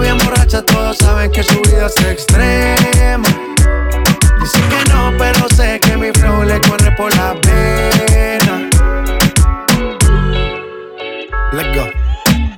Bien 0.00 0.18
borracha, 0.18 0.62
todos 0.62 0.98
saben 0.98 1.30
que 1.30 1.42
su 1.42 1.60
vida 1.62 1.86
es 1.86 2.04
extrema. 2.04 3.28
Dicen 4.40 4.62
que 4.68 4.92
no, 4.92 5.12
pero 5.18 5.48
sé 5.56 5.78
que 5.80 5.96
mi 5.96 6.10
flow 6.12 6.42
le 6.42 6.60
corre 6.60 6.90
por 6.96 7.14
la 7.16 7.34
pena. 7.40 8.68
Let's 11.52 11.76
go. 11.76 11.86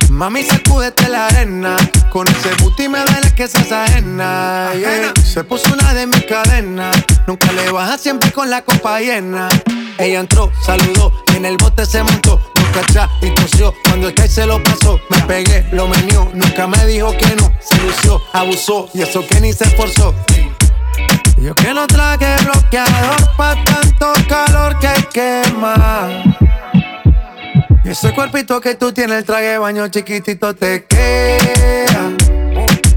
Mami, 0.09 0.43
sacúdete 0.43 1.09
la 1.09 1.27
arena. 1.27 1.77
Con 2.09 2.27
ese 2.27 2.53
booty 2.61 2.87
me 2.87 2.99
duele 2.99 3.33
que 3.35 3.47
seas 3.47 3.71
ajena. 3.71 4.71
yeah. 4.77 5.13
Se 5.23 5.43
puso 5.43 5.73
una 5.73 5.93
de 5.93 6.07
mis 6.07 6.23
cadenas. 6.25 6.95
Nunca 7.27 7.51
le 7.51 7.71
baja 7.71 7.97
siempre 7.97 8.31
con 8.31 8.49
la 8.49 8.61
copa 8.61 8.99
llena. 8.99 9.49
Ella 9.97 10.19
entró, 10.19 10.51
saludó 10.65 11.11
en 11.35 11.45
el 11.45 11.57
bote 11.57 11.85
se 11.85 12.01
montó. 12.01 12.39
Y 13.21 13.29
tosió. 13.31 13.73
Cuando 13.85 14.09
el 14.09 14.13
que 14.13 14.27
se 14.27 14.45
lo 14.45 14.61
pasó, 14.61 14.99
me 15.09 15.21
pegué, 15.21 15.65
lo 15.71 15.87
menió. 15.87 16.29
Nunca 16.33 16.67
me 16.67 16.85
dijo 16.85 17.15
que 17.17 17.35
no. 17.37 17.49
Se 17.61 17.77
lució, 17.81 18.21
abusó 18.33 18.89
y 18.93 19.01
eso 19.01 19.25
que 19.25 19.39
ni 19.39 19.53
se 19.53 19.63
esforzó. 19.63 20.13
Yo 21.37 21.55
que 21.55 21.73
no 21.73 21.87
traje 21.87 22.35
bloqueador 22.43 23.35
pa' 23.37 23.55
tanto 23.63 24.13
calor 24.27 24.77
que 24.79 24.93
quema. 25.13 26.09
Y 27.85 27.89
ese 27.89 28.13
cuerpito 28.13 28.59
que 28.59 28.75
tú 28.75 28.91
tienes, 28.91 29.19
el 29.19 29.23
traje 29.23 29.57
baño 29.57 29.87
chiquitito 29.87 30.53
te 30.53 30.85
queda. 30.85 32.11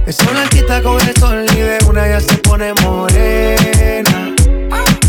Esa 0.07 0.31
blanquita 0.31 0.83
con 0.83 1.01
el 1.01 1.17
sol 1.17 1.47
y 1.55 1.85
una 1.89 2.09
ya 2.09 2.21
se 2.21 2.37
pone 2.39 2.75
morena. 2.83 4.35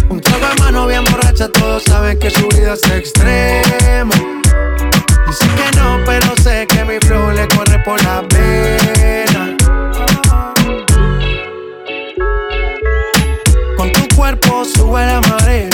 Un 0.10 0.22
trago 0.22 0.48
de 0.48 0.56
mano 0.62 0.86
bien 0.86 1.04
borracha, 1.06 1.50
todos 1.50 1.84
saben 1.84 2.20
que 2.20 2.30
su 2.30 2.48
vida 2.50 2.74
es 2.74 2.84
extrema. 2.92 4.39
Dicen 5.30 5.50
que 5.56 5.78
no, 5.78 6.00
pero 6.08 6.36
sé 6.42 6.66
que 6.66 6.84
mi 6.84 6.98
flow 7.06 7.30
le 7.30 7.48
corre 7.50 7.78
por 7.86 8.04
la 8.04 8.24
pena. 8.28 9.56
Con 13.78 13.92
tu 13.92 14.16
cuerpo 14.16 14.66
sube 14.66 15.06
la 15.06 15.22
marea. 15.22 15.70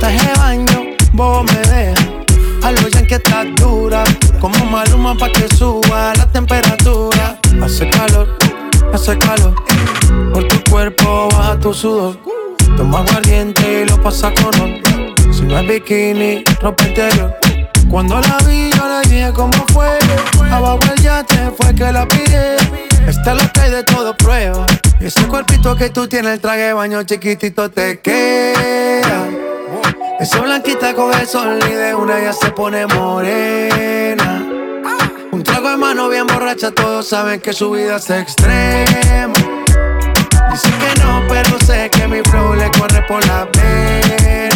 Traje 0.00 0.26
de 0.26 0.38
baño, 0.38 0.96
vos 1.12 1.44
me 1.44 1.60
dejas. 1.68 2.06
A 2.62 2.72
lo 2.72 2.88
que 3.06 3.16
estás 3.16 3.46
dura. 3.56 4.02
Como 4.40 4.64
maluma 4.64 5.14
pa' 5.14 5.30
que 5.30 5.46
suba 5.54 6.14
la 6.16 6.26
temperatura. 6.32 7.38
Hace 7.62 7.90
calor, 7.90 8.34
hace 8.94 9.18
calor. 9.18 9.54
Por 10.32 10.48
tu 10.48 10.70
cuerpo 10.70 11.28
baja 11.32 11.60
tu 11.60 11.74
sudor. 11.74 12.16
Toma 12.78 13.00
aguardiente 13.00 13.82
y 13.82 13.90
lo 13.90 14.00
pasa 14.00 14.32
con 14.32 14.54
ron. 14.54 14.80
Si 15.34 15.42
no 15.42 15.58
es 15.58 15.68
bikini, 15.68 16.44
ropa 16.62 16.86
interior. 16.86 17.45
Cuando 17.90 18.20
la 18.20 18.38
vi, 18.46 18.70
yo 18.70 18.88
le 18.88 19.08
dije 19.08 19.32
cómo 19.34 19.52
fue. 19.72 19.98
Abajo 20.50 20.80
el 20.94 21.02
yate 21.02 21.50
fue 21.58 21.74
que 21.74 21.92
la 21.92 22.06
pide. 22.06 22.56
Esta 23.06 23.32
es 23.32 23.42
lo 23.42 23.62
hay 23.62 23.70
de 23.70 23.82
todo 23.84 24.16
prueba. 24.16 24.66
Y 25.00 25.06
ese 25.06 25.26
cuerpito 25.26 25.76
que 25.76 25.90
tú 25.90 26.08
tienes, 26.08 26.32
el 26.34 26.40
traje 26.40 26.62
de 26.62 26.72
baño 26.72 27.02
chiquitito 27.04 27.70
te 27.70 28.00
queda. 28.00 29.28
Esa 30.18 30.40
blanquita 30.40 30.94
con 30.94 31.12
el 31.12 31.26
sol 31.26 31.58
y 31.70 31.74
de 31.74 31.94
una 31.94 32.18
ya 32.20 32.32
se 32.32 32.50
pone 32.50 32.86
morena. 32.86 34.42
Un 35.30 35.42
trago 35.42 35.70
de 35.70 35.76
mano 35.76 36.08
bien 36.08 36.26
borracha, 36.26 36.70
todos 36.70 37.06
saben 37.06 37.40
que 37.40 37.52
su 37.52 37.70
vida 37.70 37.96
es 37.96 38.08
extrema. 38.10 39.34
Dicen 40.50 40.72
que 40.78 41.00
no, 41.02 41.22
pero 41.28 41.58
sé 41.66 41.90
que 41.90 42.08
mi 42.08 42.22
flow 42.22 42.54
le 42.54 42.70
corre 42.70 43.02
por 43.06 43.24
la 43.26 43.46
pena. 43.52 44.55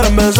quieren 0.00 0.16
besarle 0.16 0.39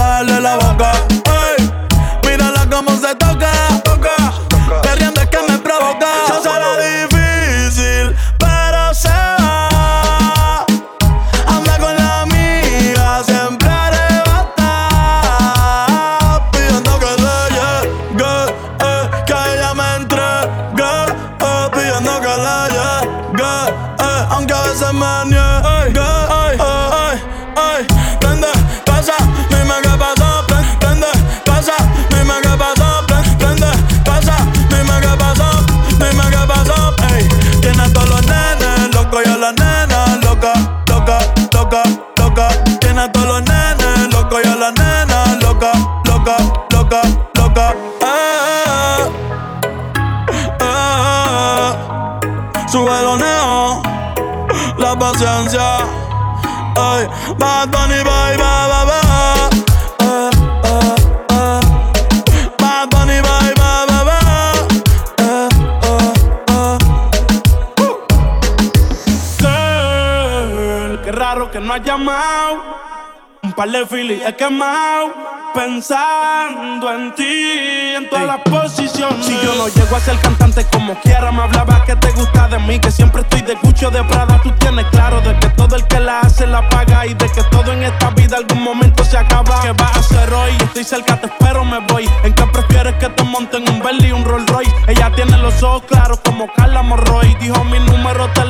he 74.30 74.36
quemado. 74.36 75.12
Pensando 75.52 76.92
en 76.94 77.12
ti, 77.16 77.94
en 77.96 78.08
todas 78.08 78.24
las 78.24 78.38
posiciones. 78.42 79.26
Si 79.26 79.32
yo 79.42 79.52
no 79.56 79.66
llego 79.66 79.96
a 79.96 80.00
ser 80.00 80.16
cantante 80.20 80.64
como 80.66 80.94
quiera, 81.00 81.32
me 81.32 81.42
hablaba 81.42 81.84
que 81.84 81.96
te 81.96 82.12
gusta 82.12 82.46
de 82.46 82.58
mí, 82.60 82.78
que 82.78 82.92
siempre 82.92 83.22
estoy 83.22 83.42
de 83.42 83.56
cucho 83.56 83.90
de 83.90 84.04
Prada. 84.04 84.40
Tú 84.44 84.52
tienes 84.52 84.86
claro 84.86 85.20
de 85.22 85.36
que 85.40 85.48
todo 85.50 85.74
el 85.74 85.84
que 85.88 85.98
la 85.98 86.20
hace 86.20 86.46
la 86.46 86.68
paga 86.68 87.04
y 87.04 87.14
de 87.14 87.28
que 87.32 87.42
todo 87.50 87.72
en 87.72 87.82
esta 87.82 88.10
vida 88.10 88.36
algún 88.36 88.62
momento 88.62 89.02
se 89.02 89.18
acaba. 89.18 89.60
¿Qué 89.62 89.72
vas 89.72 89.96
a 89.96 89.98
hacer 89.98 90.32
hoy? 90.32 90.52
Estoy 90.60 90.84
cerca, 90.84 91.20
te 91.20 91.26
espero, 91.26 91.64
me 91.64 91.80
voy. 91.80 92.08
¿En 92.22 92.32
qué 92.32 92.46
prefieres 92.46 92.94
que 92.94 93.08
te 93.08 93.24
monten 93.24 93.68
un 93.68 93.80
Bentley 93.80 94.10
y 94.10 94.12
un 94.12 94.24
Rolls 94.24 94.48
Royce? 94.48 94.72
Ella 94.86 95.10
tiene 95.16 95.36
los 95.38 95.60
ojos 95.64 95.82
claros 95.88 96.20
como 96.24 96.46
Carla 96.54 96.82
Morroy. 96.82 97.34
Dijo 97.40 97.64
mi 97.64 97.80
número 97.80 98.28
telefónico 98.28 98.49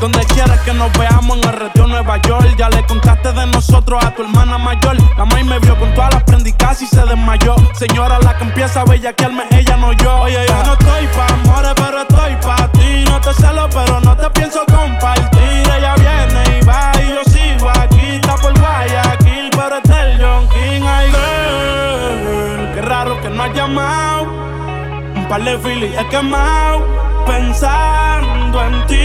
Donde 0.00 0.24
quieras 0.24 0.58
que 0.60 0.72
nos 0.72 0.90
veamos 0.98 1.36
en 1.36 1.44
el 1.44 1.52
retiro 1.52 1.86
Nueva 1.86 2.16
York. 2.22 2.54
Ya 2.56 2.70
le 2.70 2.82
contaste 2.86 3.32
de 3.32 3.46
nosotros 3.48 4.02
a 4.02 4.14
tu 4.14 4.22
hermana 4.22 4.56
mayor. 4.56 4.96
La 5.18 5.26
maíz 5.26 5.44
me 5.44 5.58
vio 5.58 5.78
con 5.78 5.92
todas 5.92 6.14
las 6.14 6.22
prendicas 6.24 6.80
y 6.80 6.86
se 6.86 7.04
desmayó. 7.04 7.54
Señora, 7.74 8.18
la 8.20 8.34
que 8.38 8.44
empieza 8.44 8.80
a 8.80 8.84
bellaquearme, 8.84 9.44
ella 9.50 9.76
no 9.76 9.92
yo. 9.92 10.20
Oye, 10.22 10.38
yo 10.48 10.64
no 10.64 10.72
estoy 10.72 11.06
pa' 11.08 11.26
amores, 11.34 11.72
pero 11.76 12.00
estoy 12.00 12.34
pa' 12.36 12.72
ti. 12.72 13.04
No 13.10 13.20
te 13.20 13.34
celo, 13.34 13.68
pero 13.70 14.00
no 14.00 14.16
te 14.16 14.30
pienso 14.30 14.60
compartir. 14.66 15.70
Ella 15.76 15.94
viene 15.96 16.58
y 16.58 16.64
va 16.64 16.92
y 16.94 17.08
yo 17.10 17.22
sigo 17.30 17.68
aquí. 17.68 18.16
Está 18.16 18.36
por 18.36 18.58
Guayaquil, 18.58 19.50
pero 19.50 19.76
está 19.76 20.10
el 20.10 20.18
John 20.18 20.48
King. 20.48 20.82
Ay, 20.82 21.10
girl, 21.10 22.74
qué 22.74 22.80
raro 22.80 23.20
que 23.20 23.28
no 23.28 23.42
has 23.42 23.52
llamado. 23.54 24.22
Un 25.14 25.26
par 25.28 25.44
de 25.44 25.58
filis 25.58 25.94
he 25.94 26.08
quemado. 26.08 27.00
Pensando 27.26 28.64
en 28.64 28.86
ti, 28.86 28.96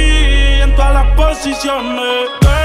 todas 0.76 0.94
las 0.94 1.16
posiciones. 1.16 2.65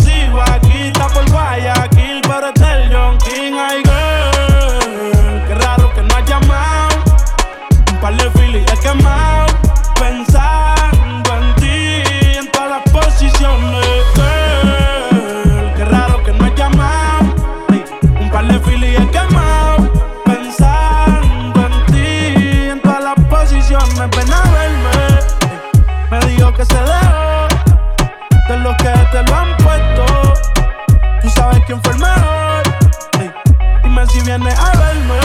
vienes 34.37 34.57
a 34.57 34.71
verme. 34.77 35.19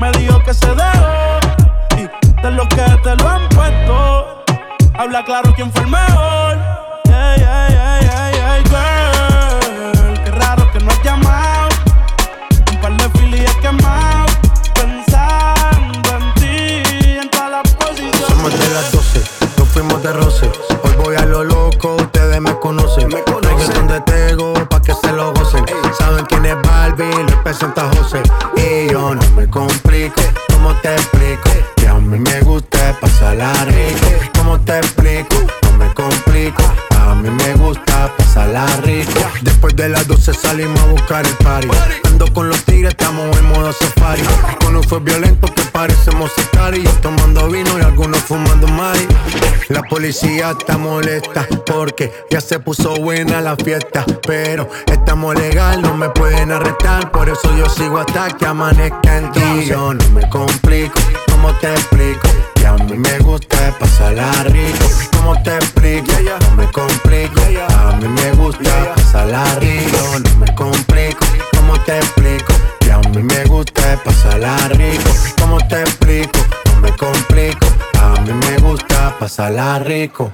Me 0.00 0.10
dijo 0.18 0.42
que 0.42 0.52
se 0.52 0.66
dejó 0.66 1.38
y 1.96 2.42
de 2.42 2.50
los 2.50 2.66
que 2.68 2.82
te 3.02 3.14
lo 3.16 3.28
han 3.28 3.48
puesto. 3.50 4.44
Habla 4.94 5.24
claro 5.24 5.52
quién 5.54 5.72
fue 5.72 5.82
el 5.82 5.90
mejor. 5.90 6.58
Yeah, 7.04 7.36
yeah, 7.36 7.68
yeah, 7.68 8.00
yeah, 8.00 8.30
yeah, 8.32 8.62
girl. 8.72 10.24
Qué 10.24 10.30
raro 10.32 10.70
que 10.72 10.80
no 10.80 10.90
has 10.90 11.02
llamado. 11.04 11.68
Un 12.72 12.80
par 12.80 12.96
de 12.96 13.18
filis 13.18 13.48
he 13.48 13.60
quemado. 13.60 14.26
Pensando 14.74 16.10
en 16.18 16.34
ti, 16.34 17.18
en 17.20 17.30
todas 17.30 17.50
las 17.50 17.74
posiciones. 17.74 18.26
Somos 18.28 18.58
de 18.58 18.74
las 18.74 18.92
12, 18.92 19.22
nos 19.56 19.68
fuimos 19.68 20.02
de 20.02 20.12
roce. 20.12 20.50
Hoy 20.82 20.92
voy 20.96 21.16
a 21.16 21.24
lo 21.26 21.44
loco, 21.44 21.94
ustedes 21.96 22.40
me 22.40 22.58
conocen. 22.58 23.08
Me 23.08 23.22
conocen 23.22 23.86
de 23.86 24.00
Tego, 24.00 24.54
pa' 24.68 24.80
que 24.80 24.94
se 24.94 25.12
lo 25.12 25.32
gocen. 25.32 25.64
Saben 25.96 26.26
quién 26.26 26.44
es 26.44 26.56
Barbie, 26.62 27.08
presenta 27.54 27.88
José. 27.96 28.22
Y 28.56 28.90
yo 28.90 29.14
no 29.14 29.30
me 29.36 29.48
complico, 29.48 30.20
¿cómo 30.52 30.74
te 30.82 30.92
explico? 30.92 31.50
Que 31.76 31.86
a 31.86 31.94
mí 31.94 32.18
me 32.18 32.40
gusta 32.40 32.98
pasarla 33.00 33.52
rico. 33.66 34.06
¿Cómo 34.36 34.60
te 34.60 34.78
explico? 34.78 35.36
No 35.62 35.78
me 35.78 35.94
complico. 35.94 36.62
A 37.14 37.16
mí 37.16 37.30
me 37.30 37.54
gusta 37.54 38.12
pasarla 38.18 38.66
rico. 38.82 39.12
Después 39.42 39.76
de 39.76 39.88
las 39.88 40.06
12 40.08 40.34
salimos 40.34 40.80
a 40.80 40.86
buscar 40.86 41.24
el 41.24 41.32
party. 41.36 41.68
Ando 42.08 42.26
con 42.34 42.48
los 42.48 42.62
tigres, 42.64 42.90
estamos 42.90 43.38
en 43.38 43.46
modo 43.46 43.72
safari. 43.72 44.22
Con 44.60 44.74
un 44.74 44.82
fue 44.82 44.98
violento 44.98 45.46
que 45.54 45.62
parecemos 45.62 46.32
sicarios. 46.36 46.92
Tomando 47.00 47.48
vino 47.48 47.78
y 47.78 47.82
algunos 47.82 48.18
fumando 48.18 48.66
mari. 48.66 49.06
La 49.68 49.82
policía 49.84 50.56
está 50.58 50.76
molesta 50.76 51.46
porque 51.64 52.12
ya 52.30 52.40
se 52.40 52.58
puso 52.58 52.96
buena 52.96 53.40
la 53.40 53.54
fiesta. 53.54 54.04
Pero 54.26 54.68
estamos 54.86 55.36
legal, 55.36 55.82
no 55.82 55.96
me 55.96 56.10
pueden 56.10 56.50
arrestar. 56.50 57.12
Por 57.12 57.28
eso 57.28 57.56
yo 57.56 57.68
sigo 57.68 57.98
hasta 57.98 58.26
que 58.36 58.44
amanezca 58.44 59.18
en 59.18 59.30
ti. 59.30 59.66
Yo 59.66 59.94
no 59.94 60.10
me 60.10 60.28
complico, 60.28 61.00
¿cómo 61.30 61.52
te 61.60 61.72
explico? 61.72 62.28
Que 62.56 62.66
a 62.66 62.72
mí 62.72 62.98
me 62.98 63.18
gusta 63.20 63.72
pasarla 63.78 64.32
rico. 64.44 64.84
¿Cómo 65.16 65.40
te 65.42 65.54
explico? 65.54 66.12
No 66.50 66.56
me 66.56 66.70
complico 66.72 67.03
explico, 67.04 67.40
a 67.68 67.92
mí 67.96 68.08
me 68.08 68.32
gusta 68.32 68.94
pasarla 68.94 69.44
rico, 69.56 70.18
no 70.24 70.38
me 70.38 70.54
complico, 70.54 71.24
¿cómo 71.56 71.78
te 71.84 71.98
explico? 71.98 72.52
Que 72.80 72.92
a 72.92 72.98
mí 72.98 73.22
me 73.22 73.44
gusta 73.44 74.00
pasarla 74.04 74.56
rico, 74.68 75.10
¿cómo 75.40 75.58
te 75.68 75.80
explico? 75.80 76.38
No 76.66 76.80
me 76.80 76.96
complico, 76.96 77.66
a 78.00 78.20
mí 78.22 78.32
me 78.32 78.58
gusta 78.58 79.14
pasarla 79.18 79.78
rico. 79.80 80.32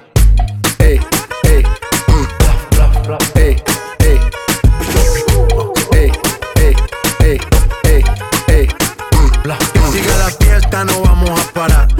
Ey, 0.78 1.00
ey, 1.44 1.62
mm. 2.08 2.26
ey, 3.34 3.62
ey, 4.00 4.20
ey, 5.92 6.12
ey, 6.56 6.76
ey, 7.20 7.40
ey, 7.84 8.04
ey. 8.48 8.68
Mm, 9.12 9.48
mm. 9.48 9.92
Sigue 9.92 10.16
la 10.18 10.30
fiesta, 10.30 10.84
no 10.84 11.00
vamos 11.02 11.30
a 11.30 11.52
parar 11.52 11.99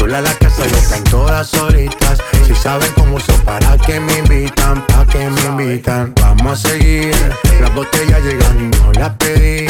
Sola 0.00 0.22
la 0.22 0.32
casa 0.32 0.62
y 0.66 0.72
están 0.78 1.04
todas 1.04 1.46
solitas. 1.50 2.18
Si 2.46 2.54
saben 2.54 2.90
cómo 2.94 3.16
uso, 3.16 3.34
para 3.44 3.76
que 3.76 4.00
me 4.00 4.16
invitan, 4.20 4.82
para 4.86 5.04
que 5.04 5.28
me 5.28 5.40
invitan. 5.42 6.14
Vamos 6.22 6.64
a 6.64 6.68
seguir. 6.70 7.14
Las 7.60 7.74
botellas 7.74 8.22
llegan 8.22 8.58
y 8.58 8.76
no 8.78 8.92
las 8.94 9.10
pedí. 9.16 9.66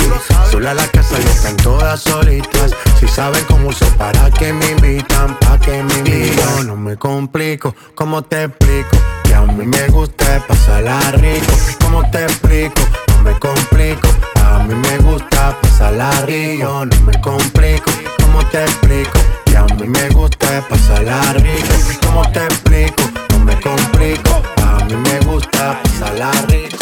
Sola 0.49 0.72
la 0.72 0.87
casa 0.87 1.16
y 1.18 1.26
están 1.26 1.57
todas 1.57 2.01
solitas. 2.01 2.70
Si 3.01 3.09
saben 3.09 3.45
cómo 3.49 3.70
uso, 3.70 3.85
para 3.99 4.31
que 4.31 4.53
me 4.53 4.70
invitan, 4.70 5.37
para 5.41 5.59
que 5.59 5.83
me 5.83 5.95
invitan. 5.95 6.68
no 6.68 6.76
me 6.76 6.97
complico, 6.97 7.74
¿cómo 7.97 8.22
te 8.22 8.45
explico? 8.45 8.97
Que 9.24 9.35
a 9.35 9.41
mí 9.41 9.66
me 9.66 9.89
gusta 9.89 10.47
pasarla 10.47 11.11
rico. 11.11 11.53
¿Cómo 11.81 12.09
te 12.09 12.22
explico? 12.22 12.81
No 13.21 13.31
me 13.31 13.39
complico. 13.39 14.09
A 14.47 14.61
mí 14.61 14.75
me 14.75 14.97
gusta 14.99 15.55
pasarla 15.61 16.11
rico. 16.23 16.87
No 16.87 17.01
me 17.03 17.21
complico, 17.21 17.91
¿cómo 18.23 18.43
te 18.47 18.62
explico? 18.62 19.18
Que 19.45 19.59
a 19.59 19.64
mí 19.64 19.87
me 19.87 20.09
gusta 20.09 20.66
pasarla 20.66 21.21
rico. 21.35 21.75
¿Cómo 22.07 22.23
te 22.33 22.43
explico? 22.47 23.03
No 23.33 23.41
me 23.41 23.61
complico. 23.61 24.43
A 24.64 24.85
mí 24.87 24.95
me 24.95 25.21
gusta 25.31 25.79
pasarla 25.83 26.33
rico. 26.49 26.79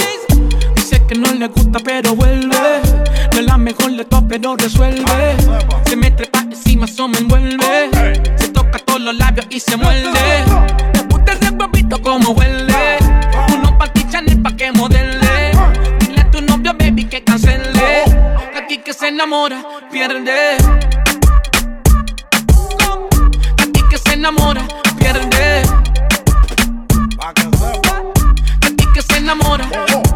Dice 0.77 1.05
que 1.09 1.17
no 1.17 1.33
le 1.35 1.49
gusta, 1.49 1.81
pero 1.85 2.15
vuelve. 2.15 2.83
No 3.33 3.41
es 3.41 3.45
la 3.45 3.59
mejor 3.59 3.97
de 3.97 4.05
todo, 4.05 4.29
pero 4.29 4.55
resuelve. 4.57 5.37
Se 5.87 5.97
me 5.97 6.13
trepa 6.13 6.43
encima, 6.43 6.85
eso 6.85 7.09
me 7.09 7.19
envuelve. 7.19 7.91
Se 8.37 8.49
toca 8.51 8.79
todos 8.79 9.01
los 9.01 9.19
labios 9.19 9.49
y 9.51 9.59
se 9.59 9.77
muerde. 9.77 10.45
Me 10.95 11.03
gusta 11.03 11.33
ese 11.33 11.51
huevito 11.51 12.01
como 12.01 12.31
huele. 12.31 12.68
Enamora, 19.19 19.65
pierde. 19.91 20.57
Aquí 23.59 23.83
que 23.91 23.99
se 23.99 24.13
enamora, 24.13 24.63
pierde. 24.97 25.63
Aquí 28.63 28.87
que 28.95 29.03
se 29.03 29.17
enamora. 29.17 29.69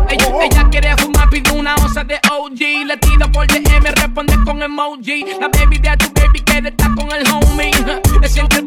Ella, 0.08 0.26
ella 0.44 0.68
quiere 0.70 0.96
fumar, 0.98 1.28
pide 1.30 1.50
una 1.50 1.74
onza 1.74 2.04
de 2.04 2.14
OG. 2.30 2.86
Le 2.86 2.96
tiro 2.98 3.32
por 3.32 3.48
DM, 3.48 3.90
responde 3.92 4.38
con 4.44 4.62
emoji. 4.62 5.24
La 5.40 5.48
baby 5.48 5.78
de 5.78 5.96
tu 5.96 6.06
baby 6.14 6.40
quiere 6.42 6.68
estar 6.68 6.94
con 6.94 7.10
el 7.10 7.26
homie. 7.26 7.72
Le 8.20 8.28
siente 8.28 8.62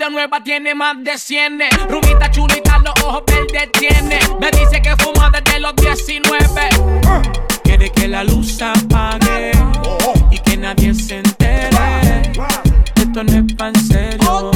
de 0.00 0.10
nueva 0.10 0.42
tiene 0.42 0.74
más 0.74 0.96
de 1.04 1.18
100. 1.18 1.60
Rubita 1.90 2.30
chulita, 2.30 2.78
los 2.78 2.94
ojos 3.04 3.22
verdes 3.26 3.70
tiene. 3.72 4.18
Me 4.40 4.50
dice 4.50 4.80
que 4.80 4.96
fuma 4.96 5.30
desde 5.30 5.60
los 5.60 5.76
19. 5.76 6.68
Quiere 7.62 7.92
que 7.92 8.08
la 8.08 8.24
luz 8.24 8.56
se 8.56 8.64
apague 8.64 9.52
y 10.30 10.38
que 10.38 10.56
nadie 10.56 10.94
se 10.94 11.18
entere. 11.18 12.22
Esto 12.96 13.24
no 13.24 13.46
es 13.46 13.54
pan 13.54 13.74
serio. 13.74 14.50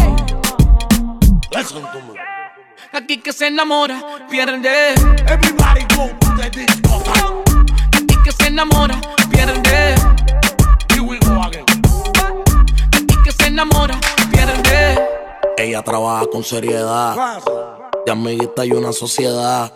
Aquí 2.93 3.19
que 3.19 3.33
se 3.33 3.49
enamora, 3.49 4.01
pierde. 4.31 4.95
Everybody 5.29 5.85
go 5.95 6.09
to 6.21 6.37
the 6.41 6.49
disco. 6.51 7.03
Aquí 7.93 8.17
que 8.25 8.33
se 8.33 8.47
enamora, 8.47 8.99
pierde. 9.31 9.95
Here 10.89 11.03
we 11.03 11.19
go 11.19 11.43
again. 11.43 11.65
Aquí 12.95 13.17
que 13.25 13.33
se 13.33 13.49
enamora, 13.49 13.99
pierde. 14.31 15.25
Ella 15.57 15.83
trabaja 15.83 16.27
con 16.27 16.43
seriedad. 16.43 17.41
De 18.05 18.11
amiguita 18.11 18.63
hay 18.63 18.73
una 18.73 18.93
sociedad. 18.93 19.73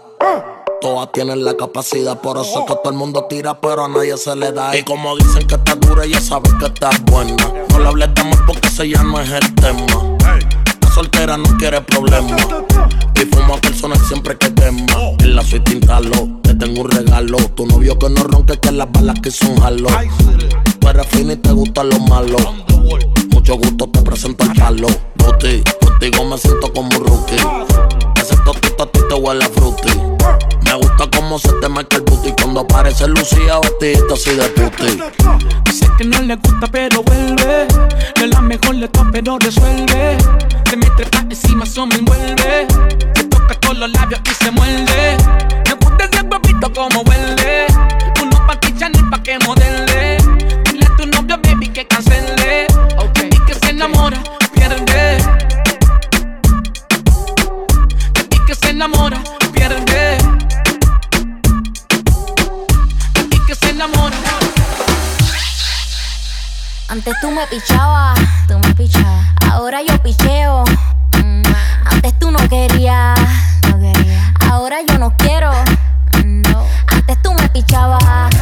Todas 0.80 1.12
tienen 1.12 1.44
la 1.44 1.56
capacidad, 1.56 2.20
por 2.20 2.36
eso 2.38 2.60
es 2.60 2.66
que 2.66 2.74
todo 2.82 2.90
el 2.90 2.96
mundo 2.96 3.26
tira, 3.28 3.60
pero 3.60 3.84
a 3.84 3.88
nadie 3.88 4.16
se 4.16 4.34
le 4.34 4.52
da. 4.52 4.76
Y 4.76 4.82
como 4.82 5.16
dicen 5.16 5.46
que 5.46 5.54
está 5.54 5.76
dura, 5.76 6.04
ella 6.04 6.20
sabe 6.20 6.50
que 6.58 6.66
está 6.66 6.90
buena. 7.10 7.36
No 7.70 7.78
le 7.78 7.88
hables 7.88 8.14
de 8.14 8.20
amor 8.20 8.44
porque 8.46 8.68
ese 8.68 8.88
ya 8.88 9.02
no 9.04 9.20
es 9.20 9.30
el 9.30 9.54
tema. 9.54 10.16
La 10.80 10.90
soltera 10.92 11.36
no 11.36 11.56
quiere 11.58 11.80
problemas. 11.80 12.42
Y 13.14 13.20
fuma 13.34 13.56
personas 13.60 14.00
siempre 14.08 14.36
que 14.36 14.52
quema. 14.54 14.84
En 15.20 15.36
la 15.36 15.42
suite 15.42 15.72
instalo, 15.72 16.40
te 16.42 16.54
tengo 16.54 16.82
un 16.82 16.90
regalo. 16.90 17.38
Tu 17.54 17.66
novio 17.66 17.96
que 17.98 18.08
no 18.10 18.24
ronque, 18.24 18.58
que 18.58 18.72
las 18.72 18.90
balas 18.90 19.20
que 19.20 19.30
son 19.30 19.60
jalo. 19.60 19.88
Tú 20.80 20.88
eres 20.88 21.06
y 21.14 21.36
te 21.36 21.52
gustan 21.52 21.88
los 21.88 22.00
malos. 22.00 22.42
Mucho 23.30 23.56
gusto 23.56 23.88
te 23.88 24.00
presento 24.02 24.44
al 24.44 24.54
palo. 24.54 24.88
Booty, 25.16 25.62
contigo 25.80 26.24
me 26.24 26.38
siento 26.38 26.72
como 26.72 26.88
un 26.96 27.04
rookie. 27.04 27.36
A 28.80 28.86
ti 28.86 29.00
te 29.08 29.14
huele 29.16 29.44
a 29.44 29.48
fruity. 29.48 29.90
Me 30.64 30.74
gusta 30.74 31.10
cómo 31.16 31.36
se 31.36 31.52
te 31.54 31.68
marca 31.68 31.96
el 31.96 32.02
booty 32.02 32.32
cuando 32.40 32.60
aparece 32.60 33.08
Lucía 33.08 33.58
vestidito 33.60 34.14
así 34.14 34.30
de 34.36 34.48
puti. 34.50 35.02
Dice 35.64 35.90
que 35.98 36.04
no 36.04 36.22
le 36.22 36.36
gusta, 36.36 36.68
pero 36.68 37.02
vuelve. 37.02 37.66
No 38.16 38.24
es 38.24 38.30
la 38.30 38.40
mejor 38.40 38.76
de 38.76 38.86
todas, 38.86 39.08
pero 39.10 39.36
resuelve. 39.40 40.16
Se 40.70 40.76
me 40.76 40.86
trepa 40.90 41.26
encima, 41.28 41.64
eso 41.64 41.86
me 41.86 41.96
envuelve. 41.96 42.68
Se 43.16 43.24
toca 43.24 43.58
con 43.66 43.80
los 43.80 43.90
labios 43.90 44.20
y 44.24 44.44
se 44.44 44.50
muerde. 44.52 45.16
Me 45.66 45.74
gusta 45.74 46.04
ese 46.04 46.22
huevito 46.22 46.72
como 46.72 47.00
huele. 47.00 47.66
Uno 48.22 48.46
pa' 48.46 48.60
ti, 48.60 48.72
Chanel 48.78 49.10
pa' 49.10 49.20
que 49.24 49.40
modele. 49.40 50.18
Dile 50.70 50.86
a 50.86 50.96
tu 50.96 51.04
novio, 51.04 51.36
baby, 51.42 51.66
que 51.66 51.84
cancele. 51.84 52.68
Que 52.68 52.74
se 52.74 53.07
enamora, 53.78 54.20
pierde. 54.54 55.18
Y 58.28 58.44
que 58.44 58.54
se 58.56 58.70
enamora, 58.70 59.22
pierde. 59.52 60.18
Y 63.30 63.38
que 63.46 63.54
se 63.54 63.70
enamora. 63.70 64.16
Antes 66.88 67.14
tú 67.20 67.30
me 67.30 67.46
pichabas, 67.46 68.18
tú 68.48 68.58
me 68.58 68.74
pichabas. 68.74 69.26
Ahora 69.48 69.80
yo 69.86 69.96
picheo. 70.02 70.64
Mm, 71.22 71.42
Antes 71.84 72.18
tú 72.18 72.32
no 72.32 72.38
querías, 72.48 73.16
no 73.68 73.78
quería. 73.78 74.34
Ahora 74.50 74.78
yo 74.88 74.98
no 74.98 75.16
quiero. 75.18 75.52
No. 76.24 76.66
Antes 76.88 77.22
tú 77.22 77.32
me 77.32 77.48
pichabas. 77.50 78.34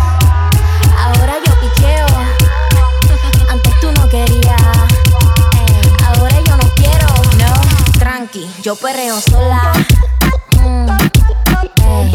Yo 8.62 8.76
perreo 8.76 9.18
sola. 9.20 9.72
Mm, 10.60 10.88
ey. 11.82 12.12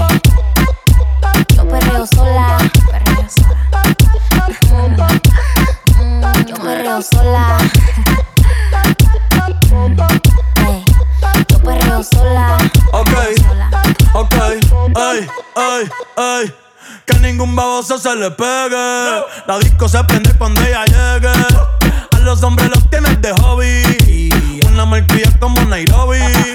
Yo 1.56 1.68
perreo 1.68 2.06
sola. 2.06 2.58
Perreo 2.92 3.28
sola. 3.30 5.08
Mm, 5.98 6.46
yo 6.46 6.56
perreo 6.56 7.02
sola. 7.02 7.58
Ey, 10.68 10.86
Yo 11.50 11.60
perreo 11.60 12.04
sola. 12.04 12.58
Ok, 12.94 13.10
ok, 14.14 14.36
ay, 14.96 15.28
ay. 16.18 16.54
Que 17.06 17.18
ningún 17.20 17.56
baboso 17.56 17.98
se 17.98 18.16
le 18.16 18.30
pegue. 18.32 19.24
La 19.48 19.58
disco 19.60 19.90
se 19.90 20.04
prende 20.04 20.34
cuando 20.38 20.62
ella 20.62 20.86
llegue. 20.86 21.32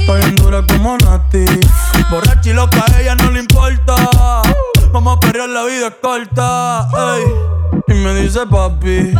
Estoy 0.00 0.22
en 0.22 0.36
dura 0.36 0.62
como 0.66 0.96
Nati. 0.98 1.44
Borracha 2.10 2.50
y 2.50 2.52
loca, 2.52 2.84
a 2.86 3.00
ella 3.00 3.14
no 3.14 3.30
le 3.30 3.40
importa. 3.40 3.94
Vamos 4.92 5.16
a 5.16 5.20
perrear, 5.20 5.48
la 5.48 5.64
vida 5.64 5.88
es 5.88 5.94
corta. 6.00 6.88
Y 7.88 7.94
me 7.94 8.14
dice 8.14 8.46
papi. 8.46 9.14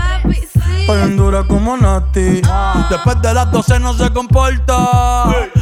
Estoy 0.80 1.02
en 1.02 1.16
dura 1.16 1.44
como 1.44 1.76
Nati. 1.76 2.42
Después 2.90 3.22
de 3.22 3.34
las 3.34 3.50
12 3.50 3.80
no 3.80 3.94
se 3.94 4.10
comporta. 4.12 4.76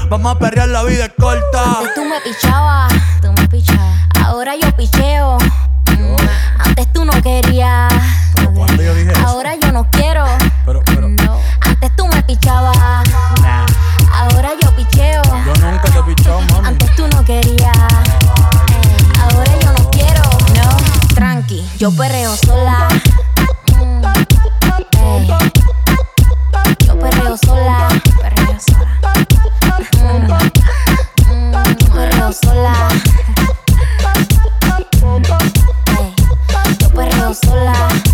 Vamos 0.08 0.36
a 0.36 0.38
perrear, 0.38 0.68
la 0.68 0.82
vida 0.82 1.06
es 1.06 1.12
corta. 1.18 1.78
Antes 1.78 1.94
tú 1.94 2.04
me 2.04 2.20
pichabas, 2.20 2.92
tú 3.20 3.32
me 3.32 3.48
pichabas. 3.48 4.08
Ahora 4.24 4.54
yo 4.56 4.76
picheo. 4.76 5.38
Antes 6.58 6.92
tú 6.92 7.04
no 7.04 7.12
querías. 7.22 7.92
Ahora 9.24 9.54
yo 9.56 9.72
no 9.72 9.88
quiero. 9.90 10.11
Yo 21.82 21.90
perreo 21.90 22.36
sola. 22.36 22.88
Mm. 23.76 24.02
Yo 26.86 26.96
perreo 26.96 27.36
sola. 27.36 27.88
Perreo 28.20 28.56
sola. 28.60 30.38
Mm, 31.26 31.92
perreo 31.92 32.32
sola. 32.32 32.88
Yo 36.78 36.88
perreo 36.90 37.34
sola. 37.34 38.11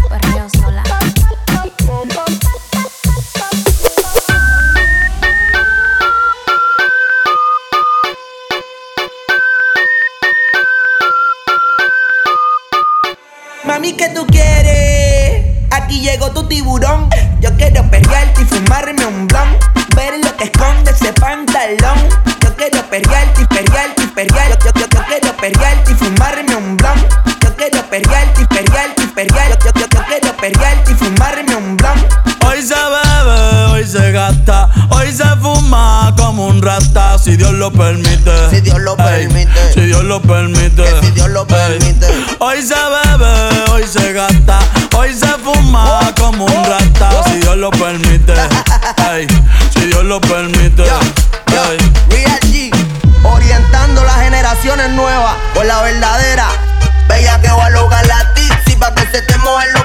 Mami, 13.89 13.97
¿qué 13.97 14.11
tú 14.11 14.27
quieres? 14.27 15.47
Aquí 15.71 16.01
llegó 16.01 16.31
tu 16.33 16.47
tiburón. 16.47 17.09
Yo 17.41 17.51
quiero 17.57 17.89
perrearte 17.91 18.43
y 18.43 18.45
fumarme 18.45 19.07
un 19.07 19.27
blunt. 19.27 19.65
Ver 19.97 20.13
lo 20.23 20.37
que 20.37 20.45
esconde 20.45 20.91
ese 20.91 21.11
pantalón. 21.15 21.99
Yo 22.43 22.55
quiero 22.57 22.83
perrearte 22.91 23.43
y 23.43 23.47
perrearte 23.47 24.03
y 24.03 24.07
perrearte. 24.09 24.59
Yo, 24.67 24.73
yo, 24.75 24.81
yo, 24.81 24.99
yo 24.99 25.07
quiero 25.07 25.37
perrearte 25.39 25.93
y 25.93 25.95
fumarme 25.95 26.55
un 26.57 26.77
blunt. 26.77 27.07
Yo 27.43 27.57
quiero 27.57 27.83
perrearte 27.89 28.43
y 28.43 28.45
perrearte 28.47 29.03
y 29.05 29.07
perrearte. 29.07 29.65
Yo, 29.65 29.73
yo, 29.81 29.87
yo, 29.91 30.05
quiero 30.07 30.37
perrearte 30.37 30.93
y 30.93 30.95
fumarme 30.95 31.57
un 31.57 31.77
blunt. 31.79 32.05
Hoy 32.47 32.63
se 32.63 32.75
bebe, 32.75 33.65
hoy 33.73 33.87
se 33.87 34.11
gasta, 34.13 34.69
hoy 34.91 35.13
se 35.13 35.25
fuma 35.37 36.15
como 36.17 36.47
un 36.47 36.63
rata, 36.63 37.19
si 37.19 37.37
Dios 37.37 37.53
lo 37.53 37.71
permite. 37.71 38.51
Si 38.51 38.61
Dios 38.63 38.81
lo 38.81 38.93
Ey, 38.99 39.27
permite. 39.29 39.73
si 39.75 39.81
Dios 39.83 40.03
lo 40.05 40.21
permite. 40.23 40.83
Que 40.83 41.01
si 41.07 41.11
Dios 41.13 41.29
lo 41.29 41.43
Ey, 41.43 41.47
permite. 41.79 42.07
Hoy 42.39 42.63
se 42.63 42.75
bebe, 42.75 42.77
hoy 42.77 42.77
se 42.77 42.77
gasta, 42.79 43.08
hoy 44.97 45.15
se 45.15 45.27
fuma 45.27 46.01
como 46.19 46.45
un 46.45 46.65
rata, 46.65 47.23
si 47.25 47.39
Dios 47.41 47.57
lo 47.57 47.71
permite. 47.71 48.35
Ey, 49.13 49.27
si 49.73 49.87
Dios 49.87 50.05
lo 50.05 50.21
permite. 50.21 50.85
Real 52.11 52.41
G, 52.43 52.71
orientando 53.25 54.05
las 54.05 54.17
generaciones 54.21 54.91
nuevas 54.91 55.35
por 55.55 55.67
la 55.67 55.83
verdadera. 55.83 56.49
Bella 57.09 57.41
que 57.41 57.51
va 57.51 57.67
a 57.67 57.71
lograr 57.71 58.07
la 58.07 58.35
tipsy 58.35 58.77
pa' 58.77 58.95
que 58.95 59.07
se 59.11 59.23
te 59.23 59.37
mojen 59.39 59.73
los 59.73 59.85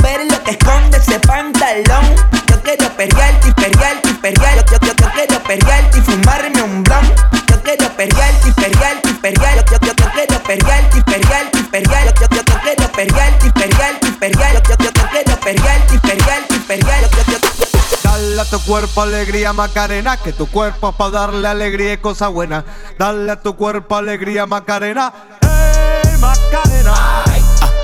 Ver 0.00 0.30
lo 0.30 0.42
que 0.44 0.52
esconde 0.52 0.96
ese 0.98 1.18
pantalón. 1.20 2.16
Yo 2.48 2.60
quiero 2.62 2.88
perrearte 2.96 3.48
y 3.48 3.52
perrearte 3.52 4.08
y 4.08 4.14
perrearte. 4.14 4.72
Yo, 4.72 4.78
yo, 4.86 4.92
yo 4.94 5.10
quiero 5.12 5.42
perrearte 5.42 5.98
y 5.98 6.00
fumarme 6.02 6.62
un 6.62 6.82
blunt. 6.82 7.20
Yo 7.48 7.62
quiero 7.62 7.88
perrearte 7.96 8.48
y 8.48 8.52
perrearte 8.52 9.10
y 9.10 9.14
perrearte. 9.14 9.72
Yo, 9.72 9.78
yo, 9.86 9.92
yo 9.94 10.10
quiero 10.12 10.42
perrearte 10.42 10.98
y 10.98 11.02
perrearte 11.02 11.58
y 11.58 11.62
perrearte. 11.64 12.20
Yo, 12.20 12.26
yo, 12.30 12.42
yo 12.42 12.60
quiero 12.62 12.92
perrearte 12.92 13.46
y 13.46 13.50
perrearte 13.50 14.06
y 14.08 14.12
perrearte. 14.12 14.68
Yo, 14.68 14.76
yo, 14.78 14.90
yo 14.92 15.10
quiero 15.10 15.40
perrearte 15.40 15.94
y 15.94 15.98
perrearte 15.98 16.54
y 16.54 16.58
perrearte. 16.58 17.16
Yo, 17.16 17.32
yo, 17.32 17.38
yo, 17.38 17.62
Dale 18.02 18.40
a 18.40 18.44
tu 18.44 18.60
cuerpo 18.60 19.02
alegría 19.02 19.52
Macarena, 19.52 20.16
que 20.16 20.32
tu 20.32 20.46
cuerpo 20.46 20.90
es 20.90 20.94
para 20.96 21.10
darle 21.10 21.48
alegría 21.48 21.94
y 21.94 21.98
cosa 21.98 22.28
buena. 22.28 22.64
Dale 22.98 23.32
a 23.32 23.40
tu 23.40 23.56
cuerpo 23.56 23.96
alegría 23.96 24.46
Macarena. 24.46 25.12
Hey 25.40 26.16
Macarena. 26.18 27.41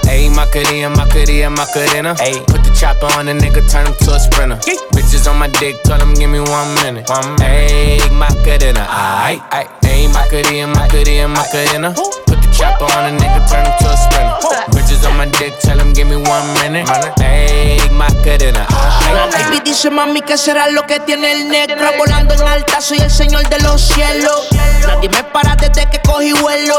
Ayy, 0.08 0.30
Macarena, 0.30 0.88
Macarena, 0.90 1.50
Macarena. 1.50 2.14
Ayy, 2.16 2.44
put 2.46 2.62
the 2.64 2.70
chopper 2.74 3.06
on 3.18 3.26
the 3.26 3.32
nigga, 3.32 3.62
turn 3.70 3.86
him 3.86 3.94
to 4.04 4.14
a 4.14 4.20
sprinter. 4.20 4.56
Bitches 4.92 5.28
on 5.30 5.38
my 5.38 5.48
dick, 5.48 5.82
tell 5.82 6.00
him 6.00 6.14
give 6.14 6.30
me 6.30 6.40
one 6.40 6.74
minute. 6.82 7.08
One 7.08 7.36
Ayy, 7.38 8.00
Macarena, 8.12 8.86
aight, 8.88 9.42
aight. 9.50 9.68
Ayy, 9.82 10.08
Macarena, 10.12 10.66
Macarena, 10.66 11.28
Macarena. 11.28 11.94
Put 12.26 12.40
the 12.40 12.48
chopper 12.52 12.88
on 12.96 13.16
the 13.16 13.24
nigga, 13.24 13.40
turn 13.48 13.64
him 13.66 13.74
to 13.80 13.88
a 13.90 13.96
sprinter. 13.96 14.36
Bitches 14.72 15.08
on 15.08 15.16
my 15.16 15.26
dick, 15.38 15.58
tell 15.60 15.78
him 15.78 15.92
give 15.92 16.08
me 16.08 16.16
one 16.16 16.46
minute. 16.60 16.86
Ayy, 17.20 17.90
Macarena, 17.90 18.66
aight. 18.70 18.98
Baby 19.32 19.60
dice 19.64 19.90
mami 19.90 20.20
que 20.20 20.36
será 20.36 20.68
lo 20.68 20.82
que 20.82 21.00
tiene 21.00 21.32
el 21.32 21.48
negro 21.48 21.90
Volando 21.96 22.34
en 22.34 22.42
alta, 22.42 22.80
soy 22.80 22.98
el 22.98 23.10
señor 23.10 23.48
de 23.48 23.58
los 23.60 23.80
cielos 23.80 24.48
Nadie 24.86 25.08
me 25.08 25.24
para 25.24 25.56
desde 25.56 25.88
que 25.88 26.00
cogí 26.02 26.32
vuelo 26.32 26.74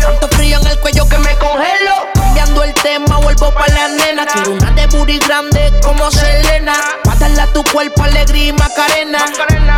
Tanto 0.00 0.28
frío 0.28 0.60
en 0.60 0.66
el 0.68 0.78
cuello 0.78 1.08
que 1.08 1.18
me 1.18 1.36
congelo 1.38 2.11
Cambiando 2.52 2.64
el 2.64 2.74
tema, 2.82 3.18
vuelvo 3.18 3.50
pa' 3.54 3.66
la 3.68 3.88
nena 3.88 4.26
Quiero 4.26 4.52
una 4.52 4.70
de 4.72 4.86
booty 4.86 5.18
grande 5.20 5.72
como 5.82 6.10
Selena 6.10 6.74
Pa' 7.02 7.14
darle 7.14 7.40
a 7.40 7.46
tu 7.46 7.64
cuerpo 7.64 8.02
alegría 8.02 8.48
y 8.48 8.52
macarena 8.52 9.24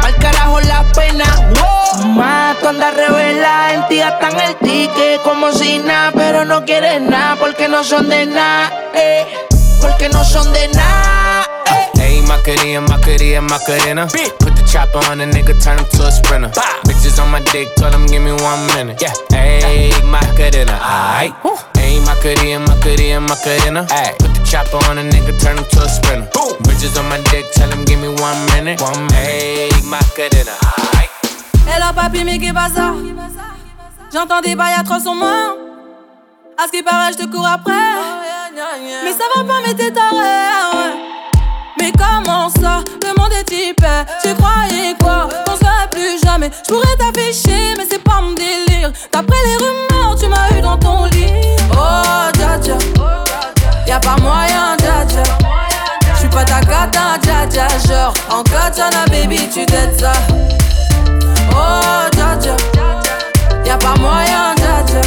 Al 0.03 0.16
carajo 0.16 0.61
la 0.61 0.83
pena 0.93 1.25
wow. 1.61 2.09
Más 2.09 2.59
tú 2.59 2.68
andas 2.68 2.95
revela, 2.95 3.75
en 3.75 3.87
ti 3.87 3.99
gastan 3.99 4.41
el 4.41 4.57
ticket 4.57 5.22
como 5.22 5.53
si 5.53 5.79
nada 5.79 6.11
Pero 6.14 6.45
no 6.45 6.64
quieres 6.64 7.01
nada 7.01 7.37
porque 7.37 7.68
no 7.68 7.85
son 7.85 8.09
de 8.09 8.27
nada 8.27 8.72
eh. 8.93 9.25
Porque 9.81 10.09
no 10.09 10.25
son 10.25 10.53
de 10.53 10.68
nada 10.68 11.47
Ayy, 12.01 12.22
Macarena, 12.22 12.81
Macarena, 12.81 13.41
Macarena. 13.41 14.07
Put 14.39 14.57
the 14.57 14.62
chopper 14.70 14.99
on 15.11 15.18
the 15.18 15.25
nigga, 15.25 15.55
turn 15.62 15.79
him 15.79 15.87
to 15.93 16.07
a 16.07 16.12
sprinter. 16.12 16.51
Bitches 16.85 17.22
on 17.22 17.31
my 17.31 17.41
dick, 17.53 17.75
tell 17.77 17.91
him 17.91 18.07
give 18.07 18.20
me 18.20 18.33
one 18.33 18.66
minute. 18.75 19.01
Yeah, 19.01 19.14
ayy, 19.31 20.03
Macarena, 20.05 20.79
aight. 20.83 21.74
Macarena, 22.01 23.20
Macarena. 23.20 23.86
Ayy, 23.90 24.16
put 24.18 24.32
the 24.34 24.40
chopper 24.45 24.78
on 24.88 24.97
the 24.97 25.03
nigga, 25.03 25.32
turn 25.40 25.59
him 25.59 25.64
to 25.70 25.82
a 25.82 25.88
sprinter. 25.88 26.28
Bitches 26.64 26.99
on 26.99 27.09
my 27.09 27.18
dick, 27.30 27.45
tell 27.53 27.70
him 27.70 27.84
give 27.84 28.01
me 28.01 28.09
one 28.09 28.38
minute. 28.53 28.80
One 28.80 29.07
Macarena. 29.88 30.55
Hello 31.66 31.92
papi, 31.95 32.24
mais 32.24 32.38
qu'est 32.38 32.53
pas 32.53 32.68
ça? 32.68 32.92
J'entends 34.12 34.40
des 34.40 34.55
bails 34.55 34.74
à 34.78 34.84
300 34.84 35.14
morts. 35.14 35.57
À 36.57 36.66
ce 36.66 36.70
qui 36.70 36.82
paraît, 36.82 37.12
je 37.12 37.18
te 37.24 37.26
cours 37.26 37.47
après. 37.47 37.72
Mais 39.05 39.12
ça 39.12 39.24
va 39.34 39.42
pas, 39.45 39.61
mais 39.66 39.74
t'es 39.74 39.90
taré. 39.90 40.14
ouais. 40.14 41.24
Comment 41.93 42.49
ça 42.49 42.82
Le 43.03 43.20
monde 43.20 43.32
est 43.32 43.53
hyper. 43.53 44.05
Tu 44.22 44.35
croyais 44.35 44.95
quoi 45.01 45.28
Qu'on 45.47 45.57
serait 45.57 45.89
plus 45.91 46.20
jamais. 46.24 46.51
Je 46.66 46.72
pourrais 46.72 46.97
t'afficher, 46.97 47.74
mais 47.76 47.85
c'est 47.91 48.03
pas 48.03 48.20
mon 48.22 48.32
délire. 48.32 48.91
D'après 49.12 49.37
les 49.47 49.57
rumeurs, 49.57 50.16
tu 50.18 50.26
m'as 50.28 50.57
eu 50.57 50.61
dans 50.61 50.78
ton 50.78 51.05
lit. 51.07 51.26
Oh, 51.72 52.30
dja 52.39 52.59
dja. 52.62 52.78
Y'a 53.87 54.01
pas 54.01 54.16
moyen, 54.20 54.76
dja 54.78 55.05
dja. 55.07 55.22
J'suis 56.16 56.28
pas 56.28 56.45
ta 56.45 56.61
cata, 56.61 57.18
dja 57.22 57.47
dja. 57.49 57.68
Genre, 57.87 58.14
en 58.30 58.43
katana, 58.43 59.05
baby, 59.11 59.49
tu 59.53 59.66
t'aides 59.66 59.99
ça. 60.01 60.12
Oh, 61.51 62.09
dja 62.12 62.37
dja. 62.41 62.57
Y'a 63.64 63.76
pas 63.76 63.95
moyen, 64.01 64.55
dja 64.57 64.82
dja. 64.87 65.01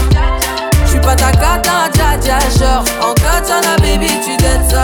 J'suis 0.86 1.00
pas 1.00 1.16
ta 1.16 1.32
cata, 1.32 1.90
dja 1.94 2.18
dja. 2.22 2.40
Genre, 2.60 2.84
en 3.02 3.14
katana, 3.14 3.76
baby, 3.82 4.08
tu 4.24 4.38
t'aides 4.38 4.70
ça. 4.70 4.84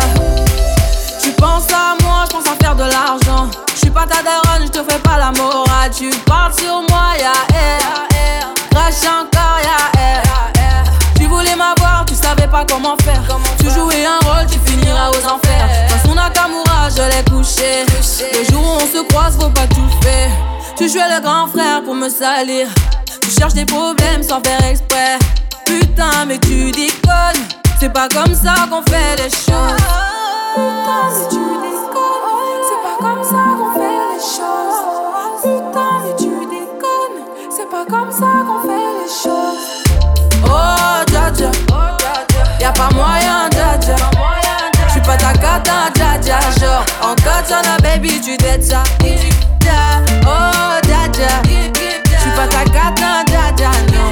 Tu 1.44 1.50
penses 1.50 1.74
à 1.74 2.02
moi, 2.02 2.24
je 2.26 2.38
pense 2.38 2.46
à 2.48 2.56
faire 2.64 2.74
de 2.74 2.84
l'argent. 2.84 3.50
Je 3.74 3.80
suis 3.80 3.90
pas 3.90 4.06
ta 4.08 4.24
daronne, 4.24 4.66
je 4.66 4.72
te 4.72 4.82
fais 4.90 5.00
pas 5.00 5.18
la 5.18 5.32
morale. 5.32 5.92
Tu 5.94 6.10
parles 6.26 6.54
sur 6.54 6.82
moi, 6.90 7.18
ya 7.20 7.34
air. 7.54 8.54
Crash 8.72 9.04
encore, 9.04 9.60
ya 9.62 10.02
air. 10.02 10.84
Tu 11.18 11.26
voulais 11.26 11.58
m'avoir, 11.58 12.06
tu 12.08 12.16
savais 12.16 12.48
pas 12.48 12.64
comment 12.64 12.96
faire. 13.04 13.22
Tu 13.60 13.70
jouais 13.72 14.06
un 14.06 14.26
rôle, 14.26 14.48
tu 14.50 14.58
finiras 14.60 15.10
aux 15.10 15.26
enfers. 15.26 15.68
Dans 15.90 16.10
son 16.10 16.16
Nakamura, 16.16 16.88
je 16.96 17.02
l'ai 17.12 17.24
couché. 17.30 17.84
Le 18.32 18.50
jour 18.50 18.64
où 18.64 18.78
on 18.82 18.98
se 18.98 19.04
croise, 19.10 19.36
faut 19.38 19.50
pas 19.50 19.68
tout 19.68 19.90
faire. 20.02 20.32
Tu 20.78 20.88
jouais 20.88 21.14
le 21.14 21.22
grand 21.22 21.48
frère 21.48 21.84
pour 21.84 21.94
me 21.94 22.08
salir. 22.08 22.68
Tu 23.22 23.32
cherches 23.32 23.54
des 23.54 23.66
problèmes 23.66 24.24
sans 24.24 24.42
faire 24.42 24.64
exprès. 24.64 25.20
Putain, 25.66 26.24
mais 26.26 26.38
tu 26.38 26.72
déconnes. 26.72 27.44
C'est 27.82 27.92
pas 27.92 28.08
comme 28.08 28.34
ça 28.34 28.66
qu'on 28.70 28.82
fait 28.90 29.18
les 29.18 29.30
choses. 29.30 30.23
Si 30.56 30.60
tu 31.30 31.42
c'est 32.68 32.82
pas 32.84 32.98
comme 33.00 33.24
ça 33.24 33.44
qu'on 33.58 33.72
fait 33.74 33.98
les 34.14 34.22
choses. 34.22 34.82
Putain, 35.42 35.94
si 36.06 36.12
tu 36.24 36.30
déconnes, 36.46 37.20
c'est 37.50 37.70
pas 37.70 37.86
comme 37.90 38.12
ça 38.12 38.30
qu'on 38.46 38.60
fait 38.62 38.90
les 39.02 39.10
choses. 39.10 39.66
Oh, 40.46 41.04
dja 41.08 41.26
y'a 42.60 42.72
pas 42.72 42.90
moyen, 42.94 43.50
dja 43.52 43.78
dja. 43.82 43.96
J'suis 44.90 45.02
pas 45.02 45.18
ta 45.18 45.34
cata, 45.34 45.90
dja 45.96 46.10
dja. 46.22 46.40
Baby, 47.82 48.22
tu 48.22 48.38
t'aides 48.38 48.64
ça. 48.64 48.84
Oh, 50.24 50.80
dja 50.84 51.08
dja, 51.12 51.42
j'suis 52.20 52.32
pas 52.36 52.48
ta 52.48 52.64
cata, 52.66 53.24
dja. 53.26 53.72
Non, 53.92 54.10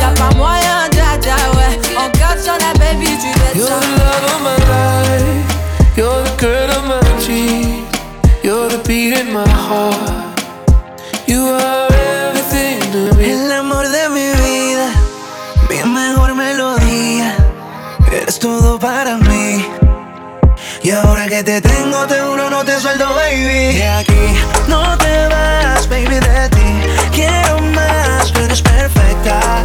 y'a 0.00 0.10
pas 0.14 0.34
moyen, 0.36 0.88
dja 0.92 1.18
dja, 1.20 1.36
ouais. 1.56 1.80
En 1.96 2.08
katana, 2.10 2.72
baby, 2.78 3.18
tu 3.18 3.30
t'aides. 3.32 3.68
You're 5.96 6.24
the 6.24 6.36
girl 6.40 6.70
of 6.70 6.84
my 6.88 7.00
dream. 7.24 7.86
You're 8.42 8.68
the 8.68 8.82
beat 8.84 9.14
in 9.14 9.32
my 9.32 9.48
heart. 9.48 10.40
You 11.28 11.40
are 11.40 11.88
everything 11.92 12.80
to 12.90 13.14
me. 13.16 13.30
El 13.30 13.52
amor 13.52 13.86
de 13.88 14.08
mi 14.08 14.26
vida, 14.42 14.88
mi 15.70 15.78
mejor 15.88 16.34
melodía. 16.34 17.36
Eres 18.10 18.40
todo 18.40 18.76
para 18.76 19.18
mí. 19.18 19.64
Y 20.82 20.90
ahora 20.90 21.28
que 21.28 21.44
te 21.44 21.60
tengo, 21.60 22.06
te 22.08 22.18
juro, 22.20 22.50
no 22.50 22.64
te 22.64 22.80
suelto, 22.80 23.14
baby. 23.14 23.78
De 23.78 23.88
aquí 23.88 24.24
no 24.66 24.98
te 24.98 25.28
vas, 25.28 25.88
baby, 25.88 26.18
de 26.18 26.48
ti. 26.50 26.70
Quiero 27.12 27.60
más, 27.60 28.32
tú 28.32 28.40
eres 28.40 28.60
perfecta. 28.60 29.62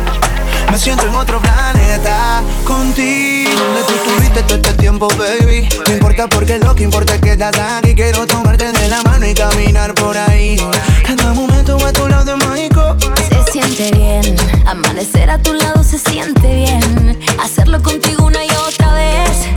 Me 0.72 0.78
siento 0.78 1.08
en 1.08 1.16
otro 1.16 1.40
planeta 1.42 2.44
contigo. 2.64 3.50
Donde 3.60 3.84
tú 3.88 3.94
estuviste 3.94 4.44
todo 4.44 4.56
este 4.56 4.74
tiempo, 4.74 5.08
baby. 5.18 5.68
No 5.88 5.94
importa 5.94 6.28
porque 6.28 6.60
lo 6.60 6.76
que 6.76 6.84
importa 6.84 7.16
es 7.16 7.22
que 7.22 7.32
estás 7.32 7.58
aquí. 7.58 7.96
Quiero 7.96 8.28
tomarte 8.28 8.72
de 8.72 8.88
la 8.88 9.02
mano 9.04 9.26
y 9.26 9.34
caminar 9.34 9.96
por 9.96 10.16
ahí. 10.16 10.58
Cada 11.06 11.34
momento 11.34 11.78
a 11.86 11.92
tu 11.92 12.08
lado 12.08 12.26
de 12.26 12.36
mágico. 12.46 12.96
Se 13.30 13.52
siente 13.52 13.92
bien, 13.92 14.36
amanecer 14.68 15.30
a 15.30 15.40
tu 15.40 15.54
lado 15.54 15.84
se 15.84 15.98
siente 15.98 16.54
bien. 16.54 17.20
Hacerlo 17.42 17.82
contigo 17.82 18.26
una 18.26 18.46
y 18.46 18.50
otra 18.52 18.94
vez. 18.94 19.48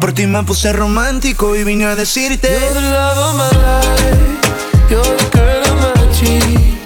Por 0.00 0.12
ti 0.12 0.26
me 0.26 0.42
puse 0.44 0.72
romántico 0.72 1.56
y 1.56 1.64
vine 1.64 1.86
a 1.86 1.96
decirte. 1.96 2.48
You're 2.48 2.74
the 2.74 2.90
love 2.90 3.18
of 3.18 3.34
my 3.36 3.50
life. 3.58 4.44
You're 4.88 5.16
the 5.16 5.30
girl 5.36 5.62
of 5.62 5.76
my 5.80 6.18
dream. 6.18 6.78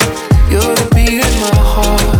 You're 0.50 0.74
the 0.74 0.94
beat 0.94 1.20
in 1.20 1.40
my 1.40 1.58
heart. 1.58 2.17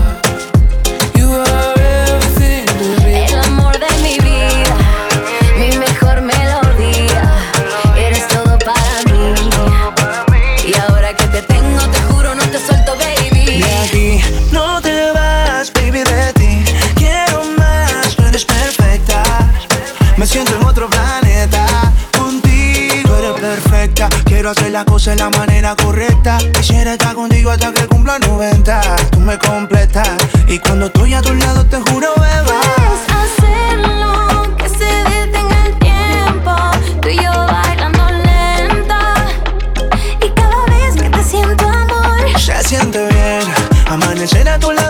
Siento 20.29 20.57
en 20.57 20.64
otro 20.66 20.89
planeta 20.91 21.66
contigo. 22.18 23.16
Eres 23.16 23.41
perfecta. 23.41 24.09
Quiero 24.24 24.51
hacer 24.51 24.70
las 24.70 24.85
cosas 24.85 25.16
de 25.16 25.22
la 25.22 25.31
manera 25.31 25.74
correcta. 25.74 26.37
Quisiera 26.53 26.93
estar 26.93 27.14
contigo 27.14 27.51
hasta 27.51 27.72
que 27.72 27.87
cumpla 27.87 28.18
90. 28.18 28.97
Tú 29.11 29.20
me 29.20 29.39
completas. 29.39 30.09
Y 30.47 30.59
cuando 30.59 30.87
estoy 30.87 31.14
a 31.14 31.22
tu 31.22 31.33
lado, 31.33 31.64
te 31.64 31.79
juro, 31.81 32.09
beba. 32.16 32.61
Hacerlo, 33.22 34.55
que 34.57 34.68
se 34.68 34.85
detenga 34.85 35.66
el 35.66 35.79
tiempo. 35.79 36.55
Tú 37.01 37.09
y 37.09 37.16
yo 37.16 37.33
bailando 37.33 38.05
lenta. 38.11 39.14
Y 40.20 40.29
cada 40.31 40.66
vez 40.66 41.03
que 41.03 41.09
te 41.09 41.24
siento 41.24 41.66
amor, 41.66 42.39
Se 42.39 42.62
siente 42.64 42.99
bien. 43.09 43.43
Amanecer 43.89 44.47
a 44.49 44.59
tu 44.59 44.72
lado 44.72 44.88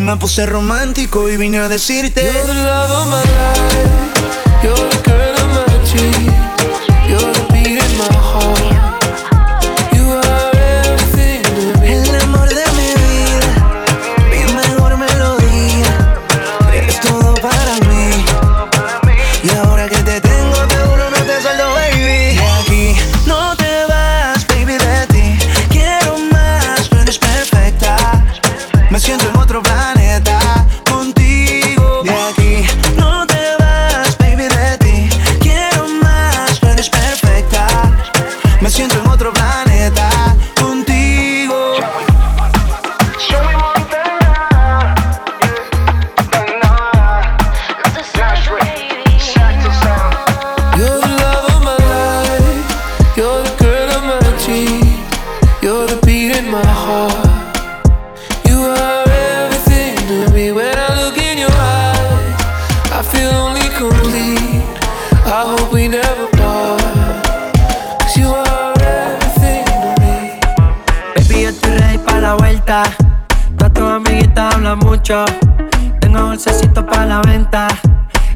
Me 0.00 0.16
puse 0.16 0.46
romántico 0.46 1.28
y 1.28 1.36
vine 1.36 1.58
a 1.58 1.68
decirte. 1.68 2.22
You're 2.22 2.46
the 2.46 2.54
love 2.54 2.90
of 2.90 3.06
my 3.08 3.22
life. 3.22 4.62
You're 4.62 4.74
the 4.74 4.96
girl 5.04 5.34
of 5.36 5.48
my 5.54 5.64
dream. 5.92 6.32
You're 7.06 7.32
the 7.32 7.49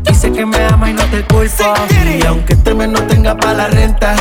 Dice 0.02 0.32
que 0.32 0.44
me 0.44 0.64
ama 0.66 0.90
y 0.90 0.94
no 0.94 1.04
te 1.04 1.22
culpo. 1.24 1.74
Y 2.20 2.26
aunque 2.26 2.54
este 2.54 2.74
mes 2.74 2.88
no 2.88 3.02
tenga 3.02 3.36
pa' 3.36 3.54
la 3.54 3.68
renta, 3.68 4.14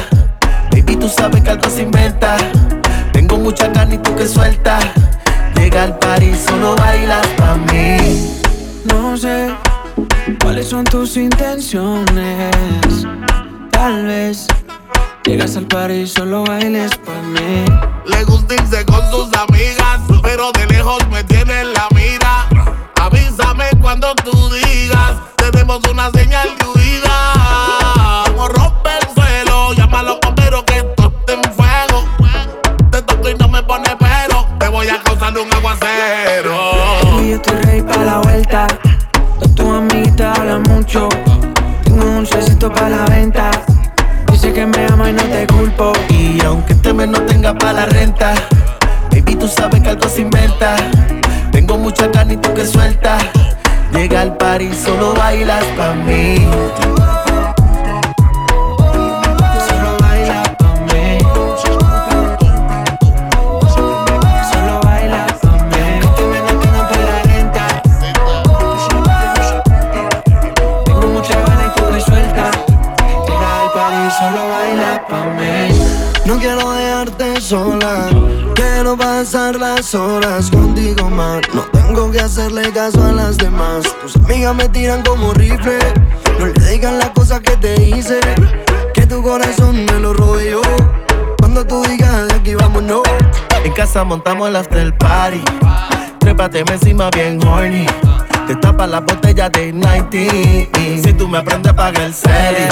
de 100.14 100.70
90. 100.74 101.07
Si 101.07 101.14
tú 101.14 101.28
me 101.28 101.39
aprendes 101.39 101.72
a 101.72 101.76
pagar 101.76 102.01
el 102.03 102.14
celi. 102.14 102.68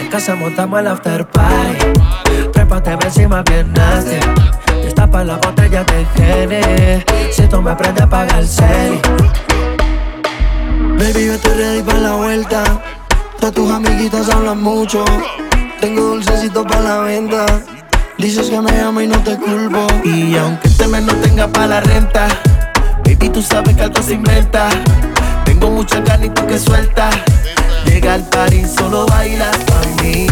En 0.00 0.08
casa 0.08 0.34
montamos 0.34 0.80
el 0.80 0.88
after 0.88 1.26
party. 1.26 1.78
Trépate 2.52 2.90
encima 2.92 3.42
bien 3.42 3.72
nasty. 3.72 4.16
Te 4.66 4.92
tapas 4.92 5.26
la 5.26 5.36
botella 5.36 5.84
de 5.84 6.06
Gene. 6.16 7.04
Si 7.30 7.42
tú 7.42 7.62
me 7.62 7.70
aprendes 7.70 8.02
a 8.02 8.08
pagar 8.08 8.40
el 8.40 8.48
celi. 8.48 9.00
Baby, 10.98 11.26
yo 11.26 11.34
estoy 11.34 11.54
ready 11.54 11.82
para 11.82 11.98
la 11.98 12.12
vuelta. 12.12 12.64
Todas 13.38 13.54
tus 13.54 13.70
amiguitas 13.70 14.28
hablan 14.28 14.62
mucho. 14.62 15.04
Tengo 15.80 16.02
dulcecito 16.02 16.64
para 16.64 16.80
la 16.80 16.98
venta. 16.98 17.46
Dices 18.18 18.50
que 18.50 18.60
me 18.60 18.80
amo 18.80 19.00
y 19.00 19.06
no 19.06 19.18
te 19.20 19.36
culpo. 19.36 19.86
Y 20.04 20.36
aunque 20.36 20.68
este 20.68 20.86
mes 20.88 21.02
no 21.02 21.14
tenga 21.16 21.46
para 21.48 21.66
la 21.66 21.80
renta, 21.80 22.26
baby, 23.04 23.28
tú 23.28 23.42
sabes 23.42 23.74
que 23.76 23.82
algo 23.82 24.02
se 24.02 24.14
inventa. 24.14 24.68
Que 26.30 26.58
suelta. 26.58 27.10
Llega 27.84 28.14
al 28.14 28.28
party, 28.28 28.64
solo 28.64 29.06
bailas 29.06 29.56
pa' 29.56 30.02
mí. 30.02 30.26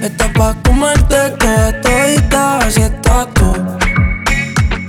Estás 0.00 0.30
pa' 0.32 0.54
comerte 0.64 1.16
que 1.38 1.72
todita 1.82 2.58
así 2.58 2.80
estás 2.80 3.26
tú. 3.34 3.52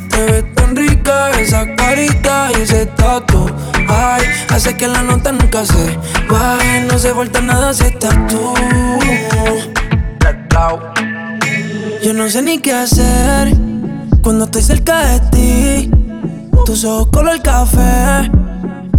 Te 0.09 0.31
ves 0.31 0.55
tan 0.55 0.75
rica 0.75 1.31
esa 1.31 1.65
carita 1.75 2.49
y 2.57 2.61
ese 2.61 2.85
tatu. 2.85 3.49
Ay, 3.89 4.23
hace 4.49 4.77
que 4.77 4.87
la 4.87 5.01
nota 5.01 5.33
nunca 5.33 5.65
se 5.65 5.97
baje. 6.29 6.81
No 6.89 6.97
se 6.97 7.13
falta 7.13 7.41
nada 7.41 7.73
si 7.73 7.85
estás 7.85 8.15
tú. 8.27 8.53
Yo 12.01 12.13
no 12.13 12.29
sé 12.29 12.41
ni 12.41 12.59
qué 12.59 12.73
hacer 12.73 13.53
cuando 14.23 14.45
estoy 14.45 14.61
cerca 14.61 15.05
de 15.05 15.19
ti. 15.31 15.91
Tus 16.65 16.85
ojos 16.85 17.09
color 17.11 17.41
café 17.41 18.29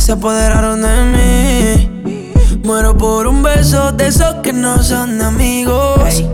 se 0.01 0.13
apoderaron 0.13 0.81
de 0.81 1.05
mí. 1.05 2.33
Muero 2.65 2.97
por 2.97 3.27
un 3.27 3.43
beso 3.43 3.93
de 3.93 4.07
esos 4.07 4.37
que 4.43 4.53
no 4.53 4.83
son 4.83 5.21
amigos. 5.21 6.25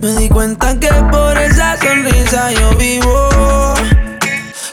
Me 0.00 0.12
di 0.12 0.28
cuenta 0.28 0.78
que 0.78 0.88
por 1.10 1.36
esa 1.36 1.76
sonrisa 1.76 2.52
yo 2.52 2.76
vivo. 2.76 3.28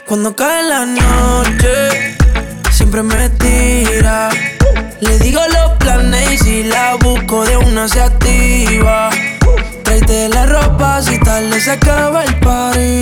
Cuando 0.06 0.34
cae 0.36 0.62
la 0.68 0.86
noche, 0.86 2.16
siempre 2.70 3.02
me 3.02 3.28
tira. 3.30 4.28
Le 5.00 5.18
digo 5.18 5.40
los 5.48 5.72
planes 5.78 6.32
y 6.32 6.38
si 6.38 6.62
la 6.62 6.94
busco 6.96 7.44
de 7.44 7.56
una 7.56 7.88
se 7.88 8.00
activa. 8.00 9.10
Tráete 9.82 10.28
la 10.28 10.46
ropa 10.46 11.02
si 11.02 11.18
tarde 11.18 11.60
se 11.60 11.72
acaba 11.72 12.22
el 12.24 12.38
party. 12.38 13.00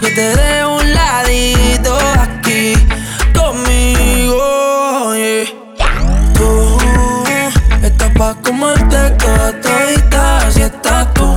Yo 0.00 0.08
te 0.14 0.36
dejo 0.36 0.76
un 0.76 0.94
ladito 0.94 1.96
aquí 2.18 2.74
pa' 8.16 8.34
comerte 8.42 9.10
toda 9.18 9.52
todita 9.60 10.50
si 10.50 10.62
estás 10.62 11.12
tú. 11.14 11.28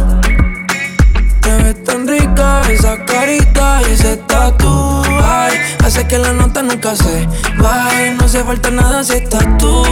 Te 1.42 1.52
ves 1.64 1.84
tan 1.84 2.08
rica 2.08 2.62
esa 2.70 3.04
carita 3.06 3.82
y 3.88 3.94
ese 3.94 4.18
tatu. 4.18 5.04
Ay, 5.24 5.58
hace 5.84 6.08
que 6.08 6.18
la 6.18 6.34
nota 6.34 6.62
nunca 6.62 6.96
se 6.96 7.28
baje. 7.58 8.16
No 8.18 8.26
hace 8.26 8.44
falta 8.44 8.70
nada 8.70 9.04
si 9.04 9.14
estás 9.14 9.46
tú. 9.58 9.84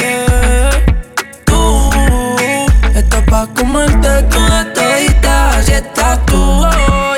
Yeah. 0.00 0.70
Tú 1.44 1.90
estás 2.94 3.22
pa' 3.30 3.46
comerte 3.54 4.22
toda 4.24 4.72
todita 4.72 5.62
si 5.62 5.72
estás 5.72 6.24
tú. 6.26 6.66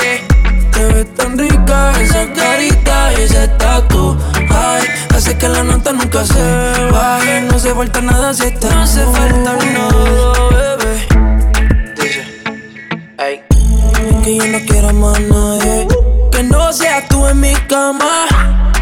Yeah. 0.02 0.70
Te 0.72 0.84
ves 0.92 1.14
tan 1.14 1.38
rica 1.38 1.92
esa 2.00 2.32
carita 2.32 3.12
y 3.18 3.22
ese 3.22 3.48
tatu. 3.58 4.16
Que 5.46 5.52
la 5.52 5.62
nota 5.62 5.92
nunca 5.92 6.24
se 6.24 6.42
baje. 6.90 7.40
No 7.42 7.54
hace 7.54 7.72
falta 7.72 8.00
nada 8.00 8.34
si 8.34 8.46
estás 8.46 8.74
No 8.74 8.82
hace 8.82 9.04
falta 9.04 9.52
nada, 9.54 10.76
bebé. 10.76 11.06
Ey. 13.18 13.44
Es 14.10 14.24
que 14.24 14.36
yo 14.38 14.46
no 14.48 14.58
quiero 14.66 14.92
más 14.92 15.20
nadie. 15.20 15.86
Que 16.32 16.42
no 16.42 16.72
seas 16.72 17.06
tú 17.08 17.28
en 17.28 17.38
mi 17.38 17.54
cama. 17.68 18.26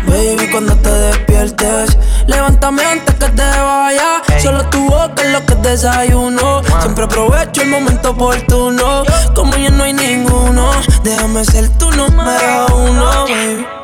Baby, 0.07 0.49
cuando 0.51 0.75
te 0.77 0.91
despiertes 0.91 1.99
Levántame 2.27 2.83
antes 2.83 3.15
que 3.15 3.29
te 3.29 3.43
vaya. 3.43 4.23
Solo 4.43 4.65
tu 4.71 4.89
boca 4.89 5.23
es 5.23 5.33
lo 5.33 5.45
que 5.45 5.57
desayuno. 5.57 6.63
Siempre 6.81 7.05
aprovecho 7.05 7.61
el 7.61 7.69
momento 7.69 8.13
oportuno. 8.13 9.05
Como 9.35 9.55
ya 9.59 9.69
no 9.69 9.85
hay 9.85 9.93
ninguno 9.93 10.71
Déjame 11.03 11.45
ser 11.45 11.69
tu 11.77 11.91
número 11.91 12.67
uno, 12.75 13.27
baby. 13.27 13.67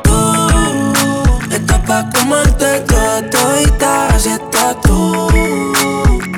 pa' 1.91 2.09
comerte 2.15 2.79
toda 2.87 3.29
todita 3.29 4.07
Así 4.15 4.29
estás 4.29 4.79
tú 4.81 5.27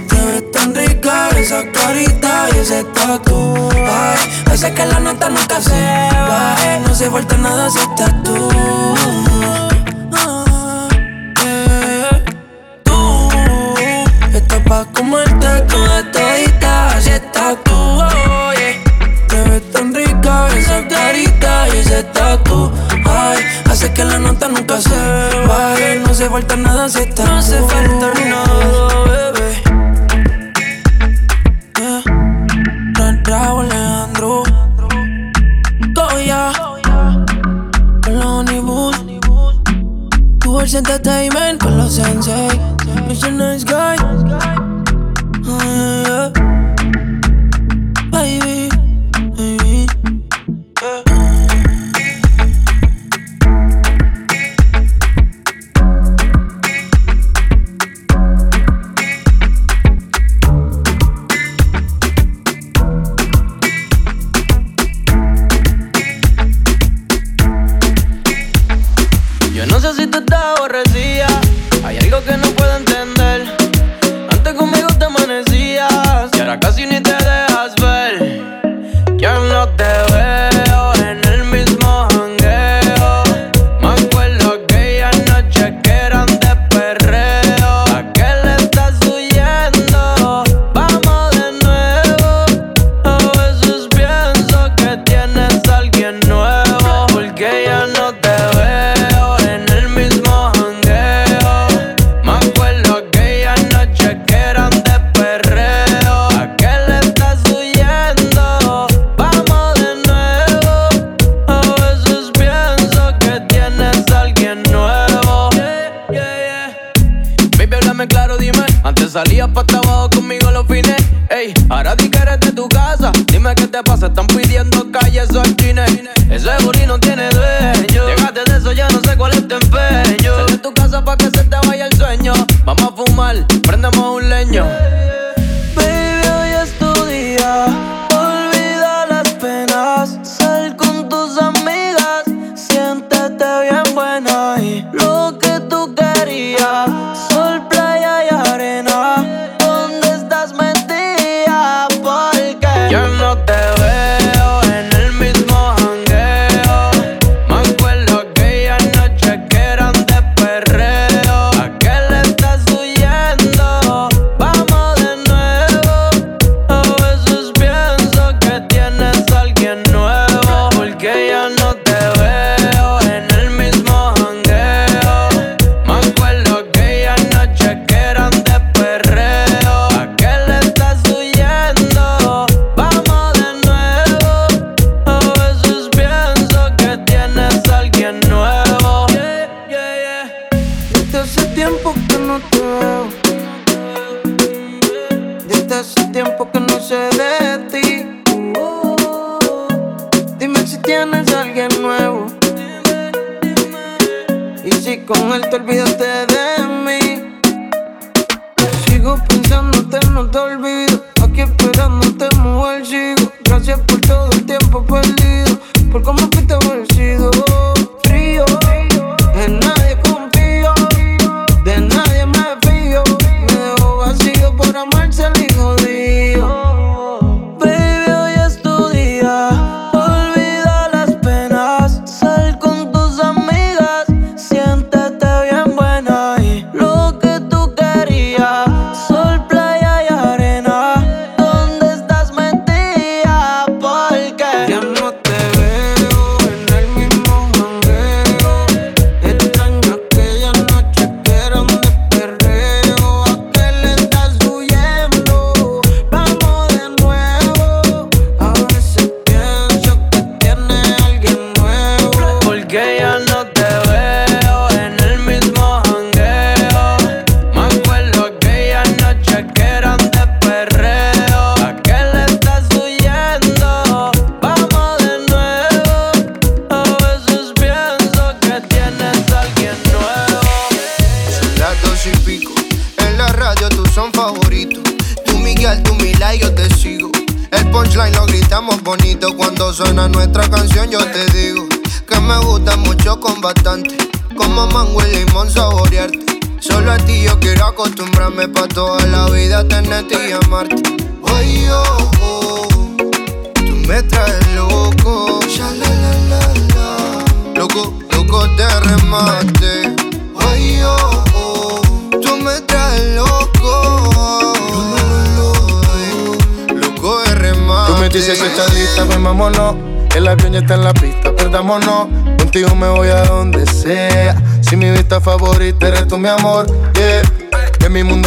Te 0.09 0.19
ves 0.27 0.51
tan 0.51 0.73
rica 0.73 1.29
esa 1.37 1.61
carita 1.71 2.47
y 2.53 2.57
ese 2.59 2.83
tatu 2.95 3.69
Ay, 3.75 4.17
hace 4.51 4.73
que 4.73 4.85
la 4.85 4.99
nota 4.99 5.29
nunca 5.29 5.61
se 5.61 5.79
baje 6.29 6.79
No 6.85 6.95
se 6.95 7.09
falta 7.09 7.37
nada 7.37 7.69
si 7.69 7.79
estás 7.79 8.13
tú. 8.23 8.35
Tú 12.83 12.99
estás 14.33 14.61
pa' 14.67 14.85
comerte 14.95 15.51
toda 15.71 15.99
todita 16.11 17.01
si 17.01 17.11
estás 17.11 17.57
tú 17.63 17.75
oh, 17.75 18.53
yeah. 18.59 18.73
Te 19.29 19.37
ves 19.49 19.71
tan 19.71 19.93
rica 19.93 20.47
esa 20.57 20.87
carita 20.87 21.67
y 21.73 21.77
ese 21.77 22.03
tatu 22.15 22.71
Ay, 23.05 23.37
hace 23.69 23.93
que 23.93 24.03
la 24.03 24.17
nota 24.17 24.47
nunca 24.47 24.81
se 24.81 25.12
No 26.23 26.29
se 26.29 26.31
falta 26.35 26.55
nada 26.55 26.87
si 26.87 26.99
estás 26.99 27.27
No 27.29 27.41
se 27.41 27.59
falta 27.63 28.13
nada, 28.29 29.03
bebé 29.03 29.61
Yeah. 31.77 32.01
Ra- 32.95 33.21
Raúl 33.25 33.65
Alejandro 33.65 34.43
Goya 35.93 36.51
Con 38.05 38.13
los 38.15 38.25
Honeyboos 38.25 39.03
Tours 40.39 40.73
Entertainment 40.75 41.61
Con 41.61 41.77
los 41.77 41.93
Sensei 41.93 42.57
Mr. 43.09 43.31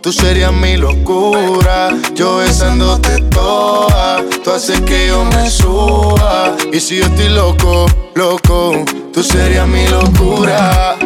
Tú 0.00 0.12
serías 0.12 0.52
mi 0.52 0.76
locura, 0.76 1.90
yo 2.14 2.36
besándote 2.36 3.20
toda. 3.30 4.22
Tú 4.44 4.52
haces 4.52 4.80
que 4.82 5.08
yo 5.08 5.24
me 5.24 5.50
suba. 5.50 6.56
Y 6.72 6.78
si 6.78 6.98
yo 6.98 7.04
estoy 7.06 7.28
loco, 7.30 7.86
loco, 8.14 8.84
tú 9.12 9.22
serías 9.22 9.66
mi 9.66 9.86
locura. 9.88 10.96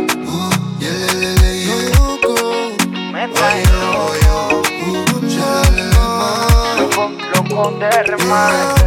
Loco, 6.79 7.13
loco 7.35 7.73
de 7.79 8.82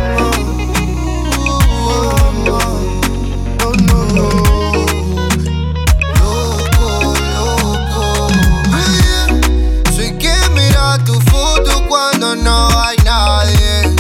no 12.36 12.68
hay 12.80 12.98
nadie. 13.04 13.96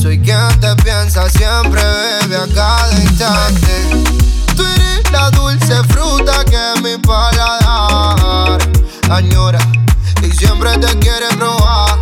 Soy 0.00 0.18
quien 0.20 0.60
te 0.60 0.74
piensa 0.82 1.28
siempre, 1.30 1.82
bebe 1.82 2.36
a 2.36 2.46
cada 2.54 2.92
instante. 3.00 4.06
Tú 4.56 4.64
eres 4.64 5.10
la 5.10 5.30
dulce 5.30 5.74
fruta 5.88 6.44
que 6.44 6.80
mi 6.82 6.96
paladar 6.98 8.58
añora 9.10 9.60
y 10.22 10.30
siempre 10.32 10.76
te 10.78 10.98
quiere 10.98 11.28
probar. 11.36 11.97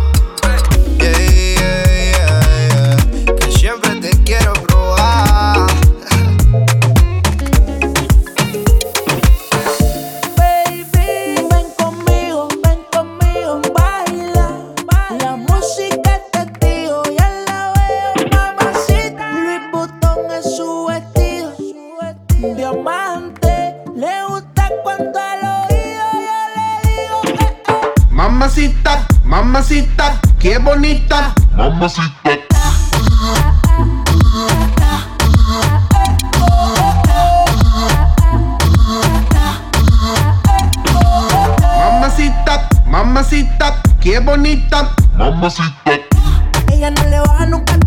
mamacita, 28.57 29.05
mamacita, 29.23 30.19
qué 30.39 30.57
bonita, 30.57 31.31
mamacita. 31.55 32.39
Mamacita, 41.77 42.67
mamacita, 42.87 43.81
qué 44.01 44.19
bonita, 44.19 44.91
mamacita. 45.15 45.91
Ella 46.71 46.89
no 46.91 47.03
le 47.09 47.19
baja 47.19 47.45
nunca. 47.45 47.86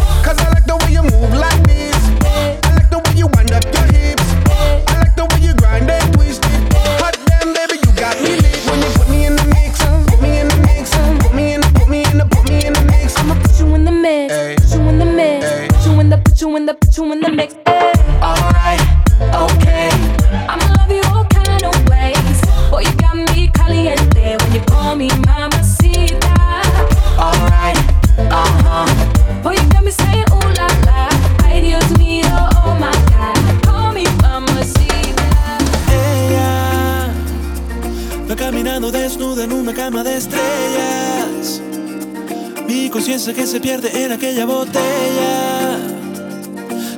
que 43.41 43.47
se 43.47 43.59
pierde 43.59 44.05
en 44.05 44.11
aquella 44.11 44.45
botella. 44.45 45.79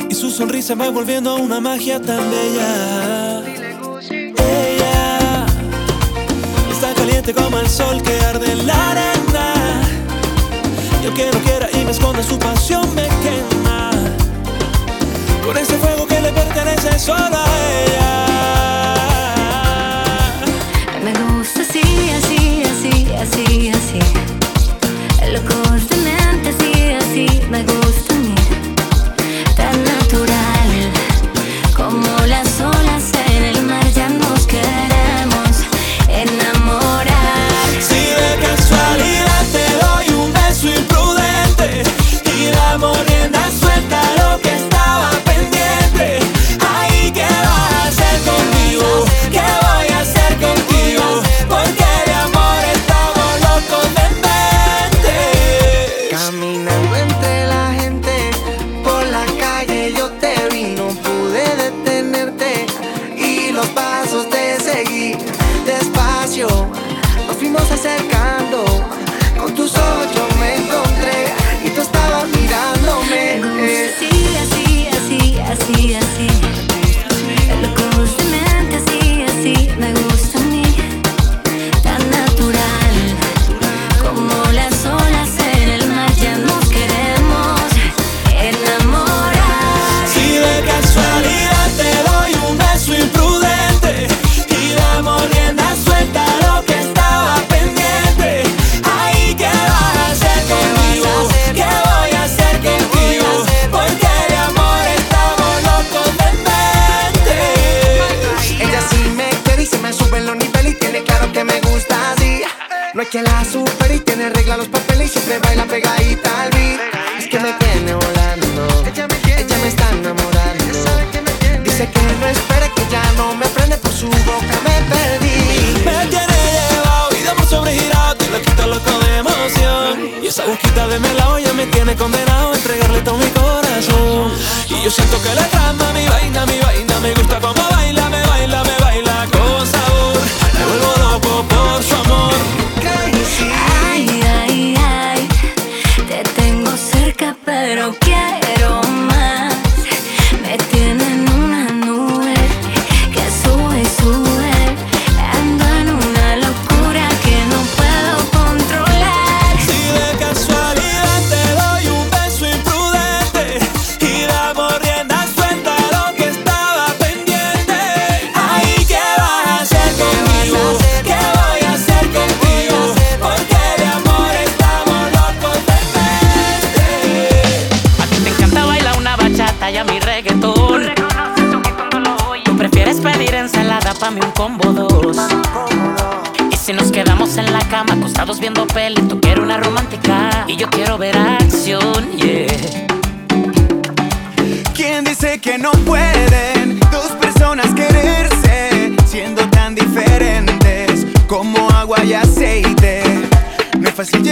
Y 0.10 0.14
su 0.14 0.30
sonrisa 0.30 0.76
va 0.76 0.90
volviendo 0.90 1.38
una 1.38 1.62
magia 1.62 2.02
tan 2.02 2.30
bella. 2.30 3.42
Ella 4.02 5.46
está 6.70 6.94
caliente 6.96 7.34
como 7.34 7.60
el 7.60 7.70
sol 7.70 8.02
que 8.04 8.20
arde 8.26 8.52
en 8.52 8.68
la 8.68 8.92
arena. 8.92 9.54
Y 11.02 11.06
el 11.06 11.14
que 11.14 11.32
no 11.32 11.40
quiera 11.46 11.70
y 11.72 11.86
me 11.86 11.92
esconda 11.92 12.22
su 12.22 12.38
pasión 12.38 12.94
me 12.94 13.08
quema. 13.24 13.92
Con 15.46 15.58
ese 15.58 15.78
fuego 15.78 16.06
que 16.06 16.20
le 16.20 16.34
pertenece 16.34 17.00
sola. 17.00 17.43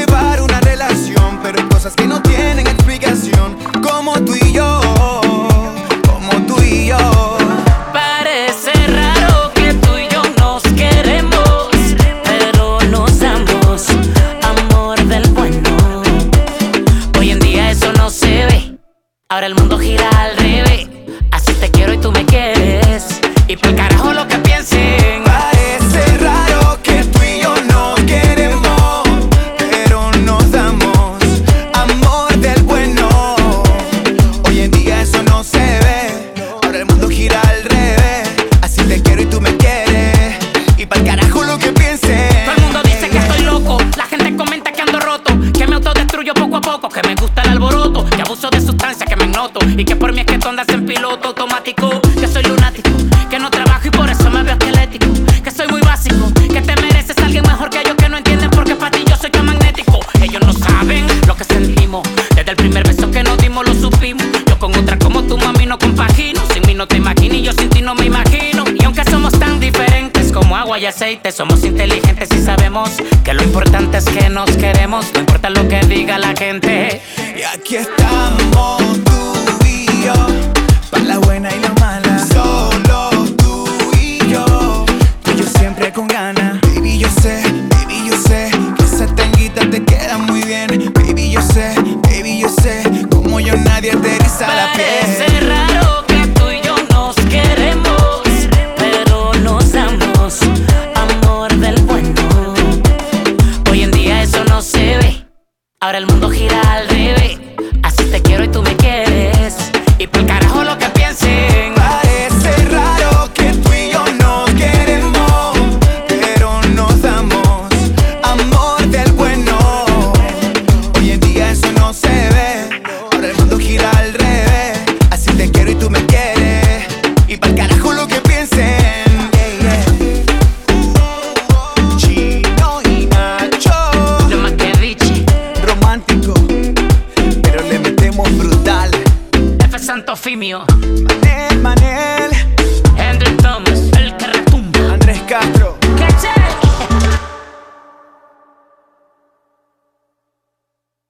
llevar 0.05 0.41
una 0.41 0.59
relación, 0.61 1.39
pero 1.43 1.59
hay 1.59 1.67
cosas 1.69 1.95
que 1.95 2.07
no 2.07 2.21
tienen 2.21 2.65
explicación, 2.65 3.57
como 3.81 4.13
tú 4.21 4.33
y 4.35 4.53
yo. 4.53 5.20